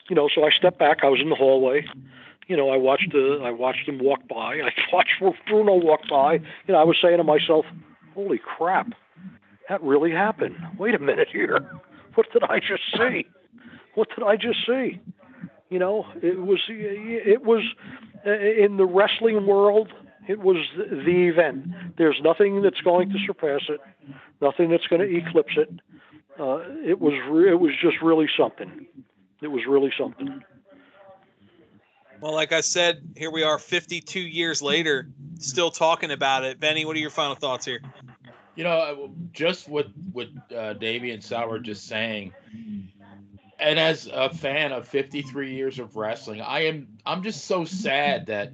[0.09, 0.99] You know, so I stepped back.
[1.03, 1.86] I was in the hallway
[2.47, 4.55] you know, I watched uh, I watched him walk by.
[4.62, 6.34] I watched Bruno walk by.
[6.34, 7.66] You know, I was saying to myself,
[8.14, 8.88] "Holy crap,
[9.72, 10.58] that really happened!
[10.78, 11.66] Wait a minute here,
[12.16, 13.26] what did I just see?
[13.96, 15.00] What did I just see?"
[15.70, 17.64] You know, it was it was
[18.28, 19.88] uh, in the wrestling world.
[20.28, 21.68] It was the event.
[21.98, 23.80] There's nothing that's going to surpass it.
[24.42, 25.70] Nothing that's going to eclipse it.
[26.38, 28.86] Uh, it was re- it was just really something.
[29.42, 30.44] It was really something.
[32.20, 35.08] Well, like I said, here we are 52 years later,
[35.40, 36.60] still talking about it.
[36.60, 37.82] Benny, what are your final thoughts here?
[38.56, 42.34] You know, uh, just what what uh, Davey and Sal were just saying,
[43.60, 48.28] and as a fan of 53 years of wrestling, I am I'm just so sad
[48.28, 48.54] that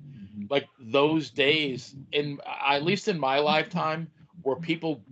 [0.50, 4.10] like those days in at least in my lifetime
[4.44, 5.04] where people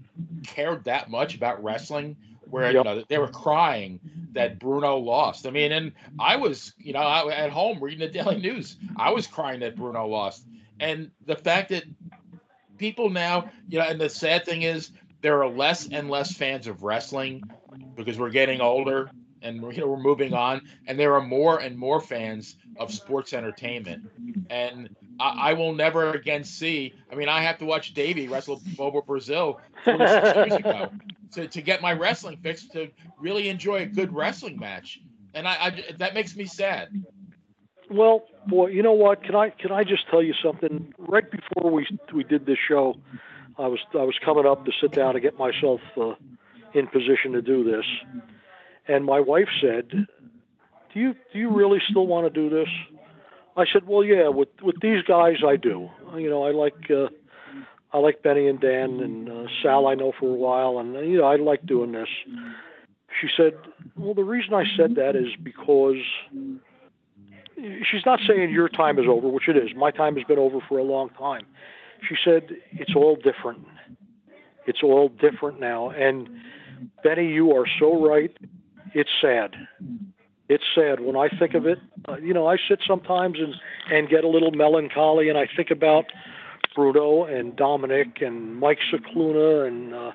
[0.46, 2.16] cared that much about wrestling
[2.50, 4.00] where you know they were crying
[4.34, 5.48] that Bruno lost.
[5.48, 9.12] I mean, and I was, you know, I, at home reading the Daily News, I
[9.12, 10.46] was crying that Bruno lost.
[10.80, 11.84] And the fact that
[12.78, 16.68] people now, you know, and the sad thing is there are less and less fans
[16.68, 17.44] of wrestling
[17.96, 19.10] because we're getting older
[19.46, 23.32] and you know we're moving on, and there are more and more fans of sports
[23.32, 24.04] entertainment.
[24.50, 26.94] And I, I will never again see.
[27.12, 30.92] I mean, I have to watch Davey wrestle Bobo Brazil 46 years ago
[31.34, 35.00] to, to get my wrestling fix to really enjoy a good wrestling match.
[35.36, 36.90] And I, I that makes me sad.
[37.90, 39.24] Well, boy, you know what?
[39.24, 40.94] Can I can I just tell you something?
[40.98, 42.96] Right before we we did this show,
[43.58, 46.14] I was I was coming up to sit down to get myself uh,
[46.74, 47.86] in position to do this,
[48.88, 52.70] and my wife said, "Do you do you really still want to do this?"
[53.56, 54.30] I said, "Well, yeah.
[54.30, 55.90] With with these guys, I do.
[56.18, 57.10] You know, I like uh,
[57.94, 59.88] I like Benny and Dan and uh, Sal.
[59.88, 62.10] I know for a while, and you know, I like doing this."
[63.22, 63.54] She said,
[63.96, 66.02] "Well, the reason I said that is because."
[67.56, 69.70] She's not saying your time is over, which it is.
[69.76, 71.46] My time has been over for a long time.
[72.08, 73.66] She said it's all different.
[74.68, 75.90] It's all different now.
[75.90, 76.30] And
[77.04, 78.36] Benny, you are so right.
[78.94, 79.56] It's sad.
[80.48, 81.80] It's sad when I think of it.
[82.08, 83.56] Uh, you know, I sit sometimes and
[83.92, 86.06] and get a little melancholy, and I think about
[86.76, 90.12] Bruno and Dominic and Mike Scicluna and uh,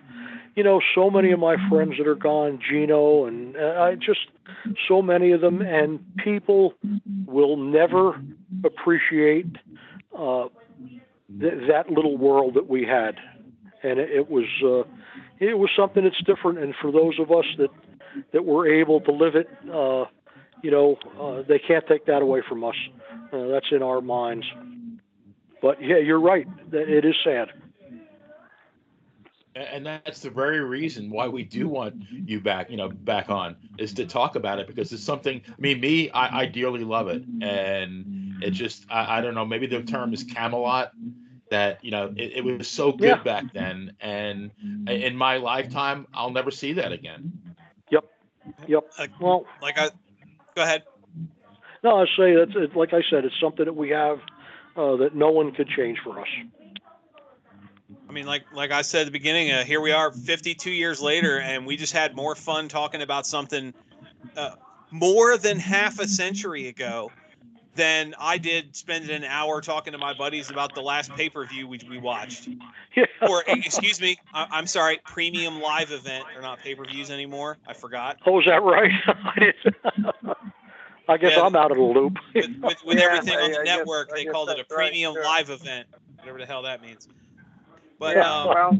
[0.54, 4.20] you know so many of my friends that are gone, Gino, and uh, I just
[4.88, 6.74] so many of them, and people
[7.26, 8.20] will never
[8.64, 9.46] appreciate
[10.16, 10.48] uh,
[11.40, 13.16] th- that little world that we had,
[13.82, 14.88] and it, it was uh,
[15.38, 16.58] it was something that's different.
[16.58, 17.70] And for those of us that
[18.32, 20.04] that were able to live it, uh,
[20.62, 22.76] you know, uh, they can't take that away from us.
[23.32, 24.46] Uh, that's in our minds.
[25.62, 26.46] But yeah, you're right.
[26.70, 27.48] That it is sad.
[29.56, 31.94] and that's the very reason why we do want
[32.24, 35.54] you back you know back on is to talk about it because it's something i
[35.60, 39.66] mean me i, I dearly love it and it just I, I don't know maybe
[39.66, 40.92] the term is camelot
[41.50, 43.22] that you know it, it was so good Yeah.
[43.24, 44.52] back then and
[44.86, 47.32] in my lifetime i'll never see that again
[48.68, 48.84] Yep.
[48.98, 49.90] Uh, Well, Like I,
[50.54, 50.84] go ahead.
[51.82, 54.18] no, I say that's it, like I said, it's something that we have
[54.76, 56.28] uh, that no one could change for us.
[58.08, 61.00] I mean, like like I said at the beginning, uh, here we are, 52 years
[61.00, 63.72] later, and we just had more fun talking about something
[64.36, 64.50] uh,
[64.90, 67.10] more than half a century ago
[67.74, 71.46] than I did spending an hour talking to my buddies about the last pay per
[71.46, 72.48] view we, we watched.
[72.96, 73.04] Yeah.
[73.28, 76.24] Or excuse me, I, am sorry, premium live event.
[76.32, 77.58] They're not pay per views anymore.
[77.68, 78.18] I forgot.
[78.26, 78.90] Oh, is that right?
[81.10, 81.42] I, guess Yeah.
[81.42, 82.18] I'm out of the loop.
[82.34, 84.56] With, with, with Yeah, everything on the I network, I they guess called it a
[84.58, 85.24] that's right, premium sure.
[85.24, 85.86] live event,
[86.18, 87.08] whatever the hell that means.
[87.98, 88.72] But yeah, um, well,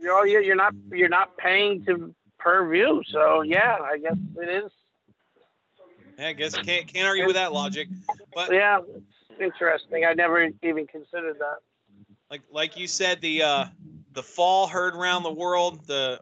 [0.00, 4.16] you know, you're you're not you're not paying to per view, so yeah, I guess
[4.36, 4.72] it is.
[6.18, 7.88] yeah, I guess can't can't argue with that logic.
[8.34, 8.80] But Yeah,
[9.40, 10.04] interesting.
[10.04, 11.58] I never even considered that.
[12.30, 13.64] like like you said, the uh,
[14.12, 16.20] the fall heard around the world, the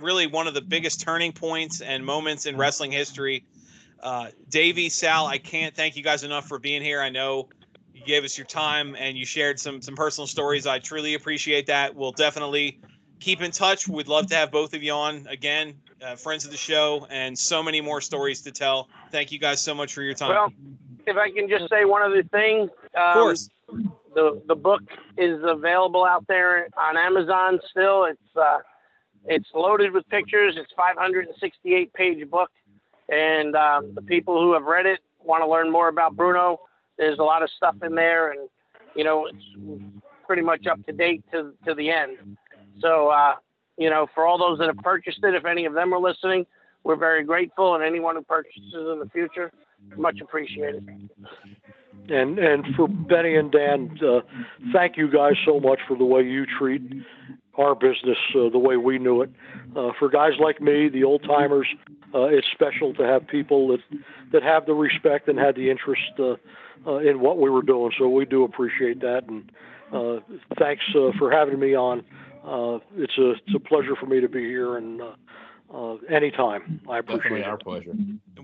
[0.00, 3.44] really one of the biggest turning points and moments in wrestling history.
[4.06, 7.00] Uh, Davey, Sal, I can't thank you guys enough for being here.
[7.00, 7.48] I know
[7.92, 10.64] you gave us your time and you shared some some personal stories.
[10.64, 11.92] I truly appreciate that.
[11.92, 12.78] We'll definitely
[13.18, 13.88] keep in touch.
[13.88, 17.36] We'd love to have both of you on again, uh, friends of the show, and
[17.36, 18.88] so many more stories to tell.
[19.10, 20.30] Thank you guys so much for your time.
[20.30, 20.52] Well,
[21.04, 23.50] if I can just say one other thing, um, of course.
[24.14, 24.82] the the book
[25.18, 28.04] is available out there on Amazon still.
[28.04, 28.58] It's uh,
[29.24, 30.54] it's loaded with pictures.
[30.56, 32.52] It's 568 page book,
[33.08, 36.60] and um, the people who have read it want to learn more about Bruno.
[36.98, 38.48] There's a lot of stuff in there, and
[38.94, 39.82] you know it's
[40.26, 42.16] pretty much up to date to to the end.
[42.80, 43.34] So uh,
[43.76, 46.46] you know, for all those that have purchased it, if any of them are listening,
[46.84, 49.52] we're very grateful, and anyone who purchases in the future,
[49.96, 50.86] much appreciated.
[52.08, 54.20] And and for Benny and Dan, uh,
[54.72, 56.82] thank you guys so much for the way you treat
[57.58, 59.30] our business uh, the way we knew it.
[59.74, 61.66] Uh, for guys like me, the old timers,
[62.14, 63.80] uh, it's special to have people that
[64.32, 66.36] that have the respect and had the interest uh,
[66.86, 67.92] uh, in what we were doing.
[67.98, 69.50] So we do appreciate that, and
[69.92, 70.20] uh,
[70.58, 72.04] thanks uh, for having me on.
[72.44, 75.14] Uh, it's a it's a pleasure for me to be here, and uh,
[75.74, 77.46] uh, anytime I appreciate Definitely it.
[77.46, 77.92] our pleasure.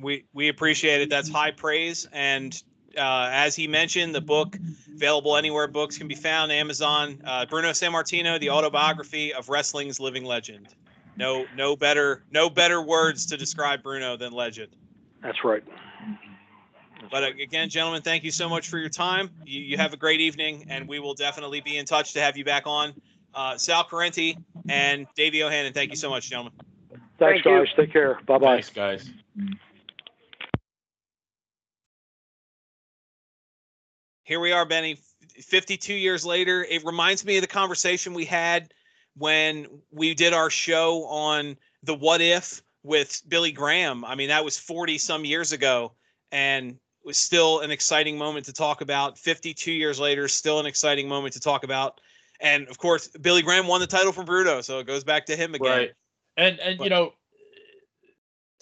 [0.00, 1.10] we we appreciate it.
[1.10, 2.08] That's high praise.
[2.12, 2.60] And
[2.97, 4.57] uh, as he mentioned, the book
[4.95, 6.53] available anywhere books can be found.
[6.53, 7.20] Amazon.
[7.24, 10.68] Uh, Bruno Sammartino, the autobiography of wrestling's living legend.
[11.16, 14.68] No, no better, no better words to describe Bruno than legend.
[15.22, 15.62] That's right.
[17.11, 19.30] But uh, again, gentlemen, thank you so much for your time.
[19.45, 22.36] You, you have a great evening, and we will definitely be in touch to have
[22.36, 22.95] you back on.
[23.34, 24.36] Uh, Sal Corrente
[24.68, 26.53] and Davey O'Hannon, thank you so much, gentlemen.
[27.18, 27.64] Thanks, Thank you.
[27.64, 27.74] guys.
[27.76, 28.20] Take care.
[28.26, 28.55] Bye bye.
[28.55, 29.11] Thanks, guys.
[34.33, 34.97] Here we are, Benny.
[35.43, 38.72] 52 years later, it reminds me of the conversation we had
[39.14, 44.07] when we did our show on the what if with Billy Graham.
[44.07, 45.93] I mean, that was 40 some years ago
[46.30, 49.18] and it was still an exciting moment to talk about.
[49.18, 52.01] 52 years later, still an exciting moment to talk about.
[52.41, 55.37] And of course, Billy Graham won the title from Bruno, so it goes back to
[55.37, 55.68] him again.
[55.68, 55.91] Right.
[56.39, 57.12] And and But- you know,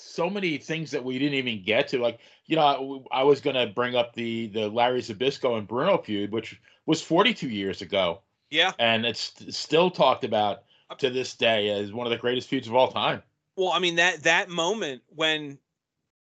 [0.00, 1.98] so many things that we didn't even get to.
[1.98, 5.68] Like you know, I, I was going to bring up the the Larry Zbyszko and
[5.68, 8.72] Bruno feud, which was 42 years ago, Yeah.
[8.78, 10.62] and it's still talked about
[10.98, 13.22] to this day as one of the greatest feuds of all time.
[13.56, 15.58] Well, I mean that that moment when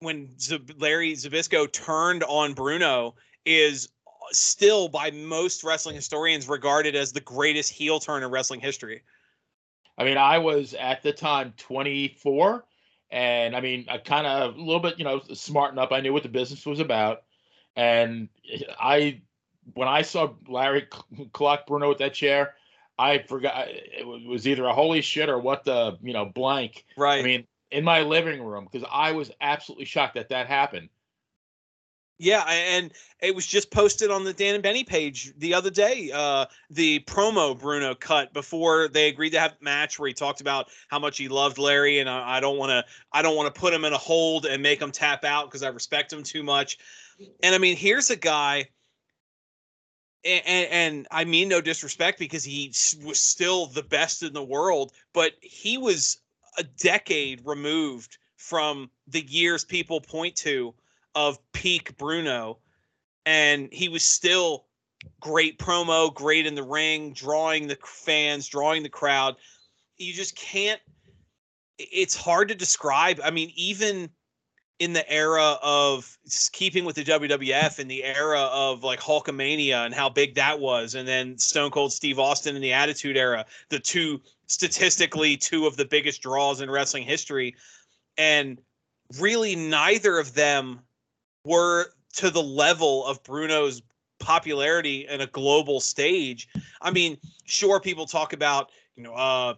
[0.01, 3.15] when Zab- Larry Zbyszko turned on Bruno
[3.47, 3.89] is
[4.33, 9.03] still by most wrestling historians regarded as the greatest heel turn in wrestling history.
[9.99, 12.65] I mean, I was at the time 24,
[13.11, 15.93] and I mean, I kind of a little bit, you know, smart enough.
[15.93, 17.23] I knew what the business was about,
[17.77, 18.29] and
[18.79, 19.21] I,
[19.75, 22.55] when I saw Larry cl- clock Bruno with that chair,
[22.99, 26.85] I forgot it was- was either a holy shit or what the you know blank.
[26.97, 27.21] Right.
[27.21, 30.89] I mean, in my living room because I was absolutely shocked that that happened.
[32.21, 36.11] Yeah, and it was just posted on the Dan and Benny page the other day.
[36.13, 40.69] Uh, the promo Bruno cut before they agreed to have match where he talked about
[40.89, 43.59] how much he loved Larry, and I, I don't want to, I don't want to
[43.59, 46.43] put him in a hold and make him tap out because I respect him too
[46.43, 46.77] much.
[47.43, 48.69] And I mean, here's a guy,
[50.23, 52.67] and, and, and I mean no disrespect because he
[53.03, 56.19] was still the best in the world, but he was
[56.59, 60.75] a decade removed from the years people point to
[61.29, 62.59] of peak Bruno,
[63.27, 64.67] and he was still
[65.21, 69.37] great promo, great in the ring, drawing the fans, drawing the crowd.
[69.99, 70.81] You just can't.
[71.79, 73.21] It's hard to describe.
[73.23, 74.11] I mean, even
[74.79, 76.17] in the era of
[76.53, 80.95] keeping with the WWF, in the era of like Hulkamania and how big that was,
[80.95, 85.77] and then Stone Cold Steve Austin in the Attitude Era, the two statistically two of
[85.77, 87.55] the biggest draws in wrestling history,
[88.17, 88.59] and
[89.19, 90.81] really neither of them
[91.45, 93.83] were to the level of Bruno's
[94.19, 96.49] popularity in a global stage.
[96.81, 99.55] I mean, sure, people talk about you know uh,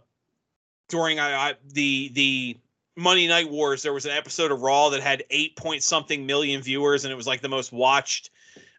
[0.89, 2.59] during I, I, the the
[2.97, 6.63] Monday Night Wars, there was an episode of Raw that had eight point something million
[6.63, 8.31] viewers, and it was like the most watched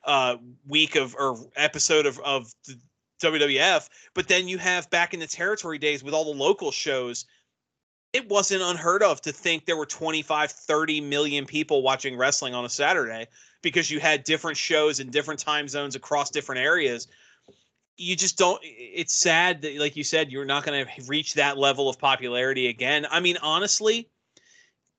[0.06, 2.54] uh, week of or episode of of
[3.22, 3.90] WWF.
[4.14, 7.26] But then you have back in the territory days with all the local shows,
[8.14, 12.64] it wasn't unheard of to think there were 25, 30 million people watching wrestling on
[12.64, 13.28] a Saturday
[13.64, 17.08] because you had different shows in different time zones across different areas.
[17.98, 18.60] You just don't.
[18.64, 22.68] It's sad that, like you said, you're not going to reach that level of popularity
[22.68, 23.08] again.
[23.10, 24.10] I mean, honestly,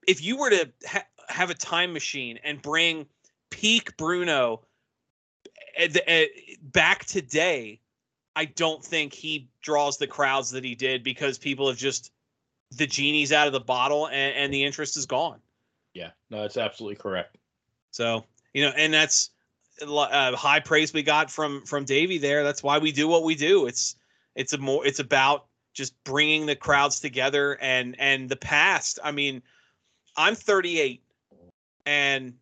[0.09, 3.07] if you were to ha- have a time machine and bring
[3.51, 4.63] peak Bruno
[5.81, 6.23] uh, uh,
[6.63, 7.81] back today,
[8.37, 12.11] I don't think he draws the crowds that he did because people have just
[12.73, 15.41] the genie's out of the bottle and, and the interest is gone.
[15.95, 17.39] Yeah, no, that's absolutely correct.
[17.93, 19.31] So you know, and that's
[19.83, 22.45] uh, high praise we got from from Davey there.
[22.45, 23.67] That's why we do what we do.
[23.67, 23.97] It's
[24.35, 28.99] it's a more it's about just bringing the crowds together and and the past.
[29.03, 29.43] I mean,
[30.17, 31.03] I'm 38,
[31.87, 32.35] and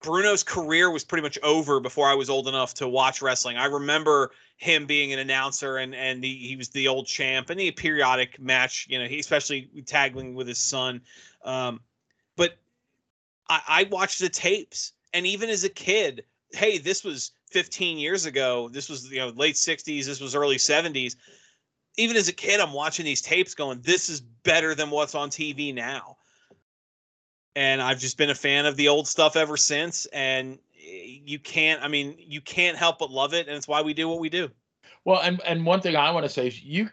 [0.00, 3.58] Bruno's career was pretty much over before I was old enough to watch wrestling.
[3.58, 7.60] I remember him being an announcer and and the, he was the old champ and
[7.60, 8.86] the periodic match.
[8.88, 11.02] You know, he especially tagging with his son.
[11.44, 11.80] Um,
[12.36, 12.56] but
[13.48, 18.24] I, I watched the tapes, and even as a kid, hey, this was 15 years
[18.24, 18.70] ago.
[18.70, 20.06] This was you know late 60s.
[20.06, 21.16] This was early 70s.
[21.96, 25.28] Even as a kid, I'm watching these tapes, going, "This is better than what's on
[25.28, 26.16] TV now."
[27.60, 30.06] And I've just been a fan of the old stuff ever since.
[30.06, 33.92] And you can't, I mean, you can't help but love it, and it's why we
[33.92, 34.50] do what we do.
[35.04, 36.88] Well, and and one thing I want to say is you,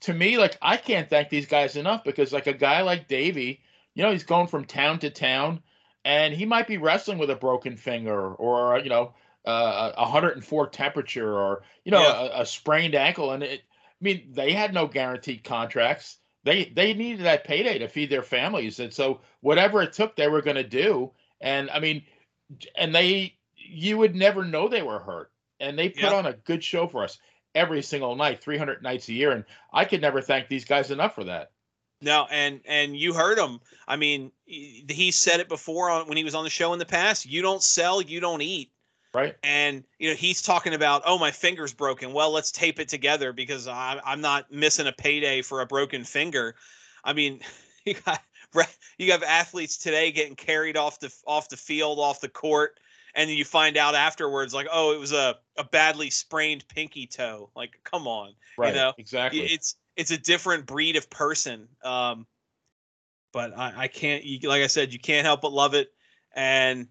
[0.00, 3.62] to me, like I can't thank these guys enough because like a guy like Davey,
[3.94, 5.62] you know, he's going from town to town,
[6.04, 9.14] and he might be wrestling with a broken finger or you know
[9.46, 12.40] uh, a 104 temperature or you know yeah.
[12.40, 13.62] a, a sprained ankle, and it.
[13.62, 18.22] I mean, they had no guaranteed contracts they they needed that payday to feed their
[18.22, 21.10] families, and so whatever it took, they were going to do.
[21.40, 22.04] And I mean,
[22.76, 25.30] and they you would never know they were hurt,
[25.60, 27.18] and they put on a good show for us
[27.54, 31.14] every single night, 300 nights a year, and I could never thank these guys enough
[31.14, 31.50] for that.
[32.02, 33.60] No, and and you heard him.
[33.86, 36.86] I mean, he said it before on when he was on the show in the
[36.86, 37.26] past.
[37.26, 38.70] You don't sell, you don't eat.
[39.12, 39.34] Right.
[39.42, 42.12] And you know he's talking about, oh, my finger's broken.
[42.12, 46.04] Well, let's tape it together because I'm I'm not missing a payday for a broken
[46.04, 46.54] finger.
[47.02, 47.40] I mean,
[47.84, 48.22] you got
[48.98, 52.78] you have athletes today getting carried off the off the field, off the court,
[53.14, 57.50] and you find out afterwards, like, oh, it was a, a badly sprained pinky toe.
[57.56, 58.74] Like, come on, right?
[58.74, 59.40] You know, exactly.
[59.40, 61.68] It's it's a different breed of person.
[61.82, 62.26] Um,
[63.32, 65.92] but I, I can't, you, like I said, you can't help but love it,
[66.34, 66.88] and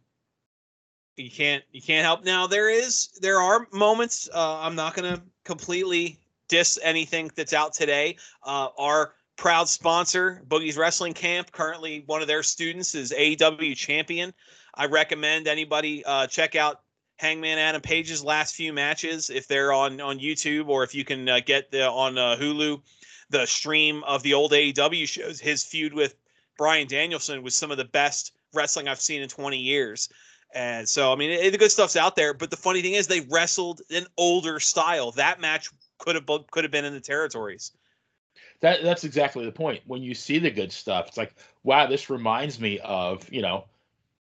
[1.19, 2.23] you can't you can't help.
[2.23, 6.17] Now there is there are moments uh, i'm not to completely
[6.47, 8.15] diss anything that's out today.
[8.43, 14.33] Uh, our proud sponsor boogie's wrestling camp currently one of their students is aew champion.
[14.75, 16.81] I recommend anybody uh, check out
[17.17, 19.29] hangman adam page's last few matches.
[19.29, 22.81] If they're on on youtube or if you can uh, get the on uh, hulu
[23.29, 26.15] the stream of the old aew shows his feud with
[26.57, 30.09] Bryan Danielson was some of the best wrestling i've seen in 20 years
[30.53, 32.33] and so, I mean, it, the good stuff's out there.
[32.33, 35.11] But the funny thing is, they wrestled an older style.
[35.11, 35.69] That match
[35.99, 37.71] could have could have been in the territories.
[38.61, 39.81] That that's exactly the point.
[39.85, 43.65] When you see the good stuff, it's like, wow, this reminds me of you know,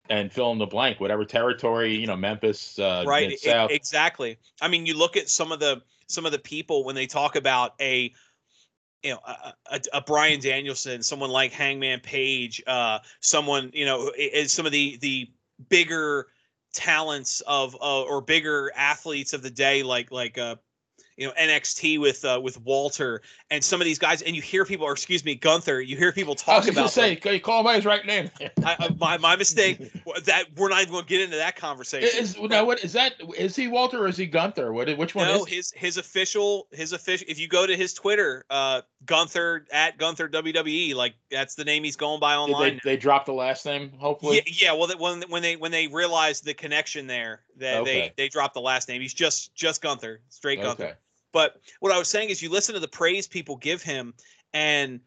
[0.09, 3.39] and fill in the blank, whatever territory you know, Memphis, uh, right?
[3.39, 3.70] South.
[3.70, 4.39] exactly.
[4.61, 7.35] I mean, you look at some of the some of the people when they talk
[7.35, 8.12] about a
[9.03, 14.12] you know a, a, a, Bryan Danielson, someone like Hangman Page, uh, someone you know
[14.16, 15.31] is some of the the
[15.68, 16.26] bigger
[16.72, 20.56] talents of uh, or bigger athletes of the day like like uh
[21.23, 24.65] you know NXT with uh, with Walter and some of these guys, and you hear
[24.65, 25.81] people, or excuse me, Gunther.
[25.81, 26.90] You hear people talk about.
[26.90, 27.39] Say, them.
[27.39, 28.28] call him by his right name.
[28.65, 29.90] I, I, my my mistake.
[30.24, 32.23] That we're not even going to get into that conversation.
[32.23, 33.15] Is, now what is that?
[33.36, 34.73] Is he Walter or is he Gunther?
[34.73, 35.27] What which one?
[35.27, 37.27] No, is his his official his official.
[37.28, 41.82] If you go to his Twitter, uh, Gunther at Gunther WWE, like that's the name
[41.82, 42.81] he's going by online.
[42.85, 44.43] They, they dropped the last name, hopefully.
[44.47, 44.73] Yeah, yeah.
[44.73, 48.12] Well, when when they when they realized the connection there, that okay.
[48.16, 49.01] they they dropped the last name.
[49.01, 50.85] He's just just Gunther, straight Gunther.
[50.85, 50.94] Okay.
[51.32, 54.14] But what I was saying is, you listen to the praise people give him,
[54.52, 55.00] and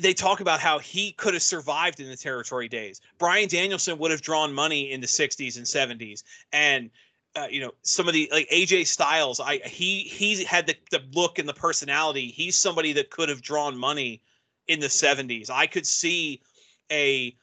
[0.00, 3.00] they talk about how he could have survived in the territory days.
[3.18, 6.22] Bryan Danielson would have drawn money in the 60s and 70s,
[6.52, 6.90] and
[7.34, 9.40] uh, you know some of the like AJ Styles.
[9.40, 12.28] I he he had the the look and the personality.
[12.28, 14.22] He's somebody that could have drawn money
[14.68, 15.50] in the 70s.
[15.50, 16.40] I could see
[16.90, 17.34] a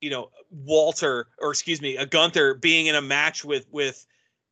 [0.00, 4.06] you know Walter or excuse me a Gunther being in a match with with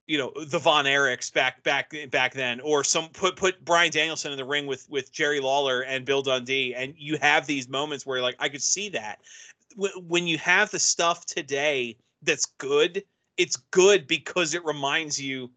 [0.09, 4.33] you know the Von Erichs back back back then, or some put put Bryan Danielson
[4.33, 8.05] in the ring with with Jerry Lawler and Bill Dundee, and you have these moments
[8.05, 9.21] where like I could see that
[9.77, 13.05] when you have the stuff today that's good,
[13.37, 15.51] it's good because it reminds you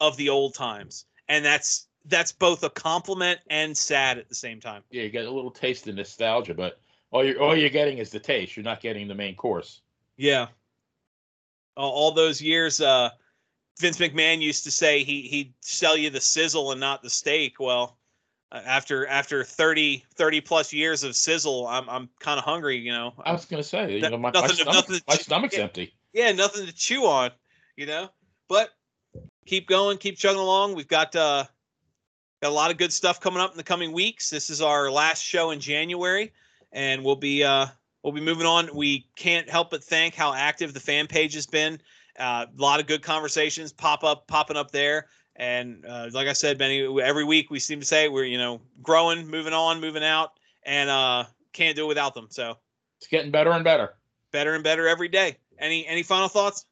[0.00, 4.60] of the old times, and that's that's both a compliment and sad at the same
[4.60, 4.82] time.
[4.90, 6.80] Yeah, you get a little taste of nostalgia, but
[7.10, 8.56] all you're all you're getting is the taste.
[8.56, 9.80] You're not getting the main course.
[10.16, 10.48] Yeah.
[11.76, 13.10] All, all those years, uh,
[13.78, 17.60] Vince McMahon used to say he he'd sell you the sizzle and not the steak.
[17.60, 17.98] Well,
[18.50, 22.78] uh, after after 30 30 plus years of sizzle, I'm I'm kind of hungry.
[22.78, 23.14] You know.
[23.24, 25.62] I was gonna say, you know, my, nothing my, stomach, nothing my stomach's yeah.
[25.62, 25.94] empty.
[26.12, 27.30] yeah, nothing to chew on,
[27.76, 28.10] you know.
[28.48, 28.70] But
[29.46, 30.74] keep going, keep chugging along.
[30.74, 31.44] We've got uh
[32.42, 34.30] got a lot of good stuff coming up in the coming weeks.
[34.30, 36.32] This is our last show in January,
[36.72, 37.66] and we'll be uh
[38.02, 38.74] we'll be moving on.
[38.74, 41.80] We can't help but thank how active the fan page has been.
[42.18, 45.06] Uh, a lot of good conversations pop up popping up there.
[45.36, 48.60] And uh, like I said, Benny, every week we seem to say we're you know
[48.82, 50.32] growing, moving on, moving out,
[50.64, 52.26] and uh, can't do it without them.
[52.30, 52.58] So
[52.98, 53.94] It's getting better and better.
[54.32, 55.36] better and better every day.
[55.58, 56.66] Any any final thoughts?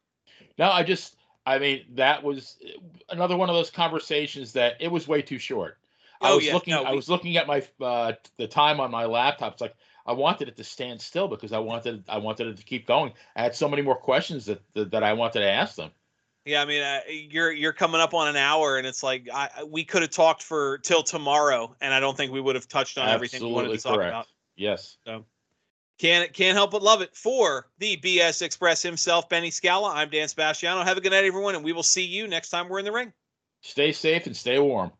[0.57, 1.15] No, I just,
[1.45, 2.57] I mean, that was
[3.09, 5.77] another one of those conversations that it was way too short.
[6.19, 6.53] I Oh, was yeah.
[6.53, 9.53] looking, No, I was looking at my uh, the time on my laptop.
[9.53, 9.75] It's like
[10.07, 13.11] I wanted it to stand still because I wanted, I wanted it to keep going.
[13.35, 15.91] I had so many more questions that that, that I wanted to ask them.
[16.45, 19.65] Yeah, I mean, uh, you're you're coming up on an hour, and it's like I,
[19.67, 22.97] we could have talked for till tomorrow, and I don't think we would have touched
[22.97, 24.13] on everything we wanted to Absolutely talk correct.
[24.13, 24.27] about.
[24.55, 24.97] Yes.
[25.99, 27.15] Can't can't help but love it.
[27.15, 30.83] For the BS Express himself, Benny Scala, I'm Dan Sebastiano.
[30.83, 32.91] Have a good night, everyone, and we will see you next time we're in the
[32.91, 33.11] ring.
[33.61, 34.91] Stay safe and stay warm.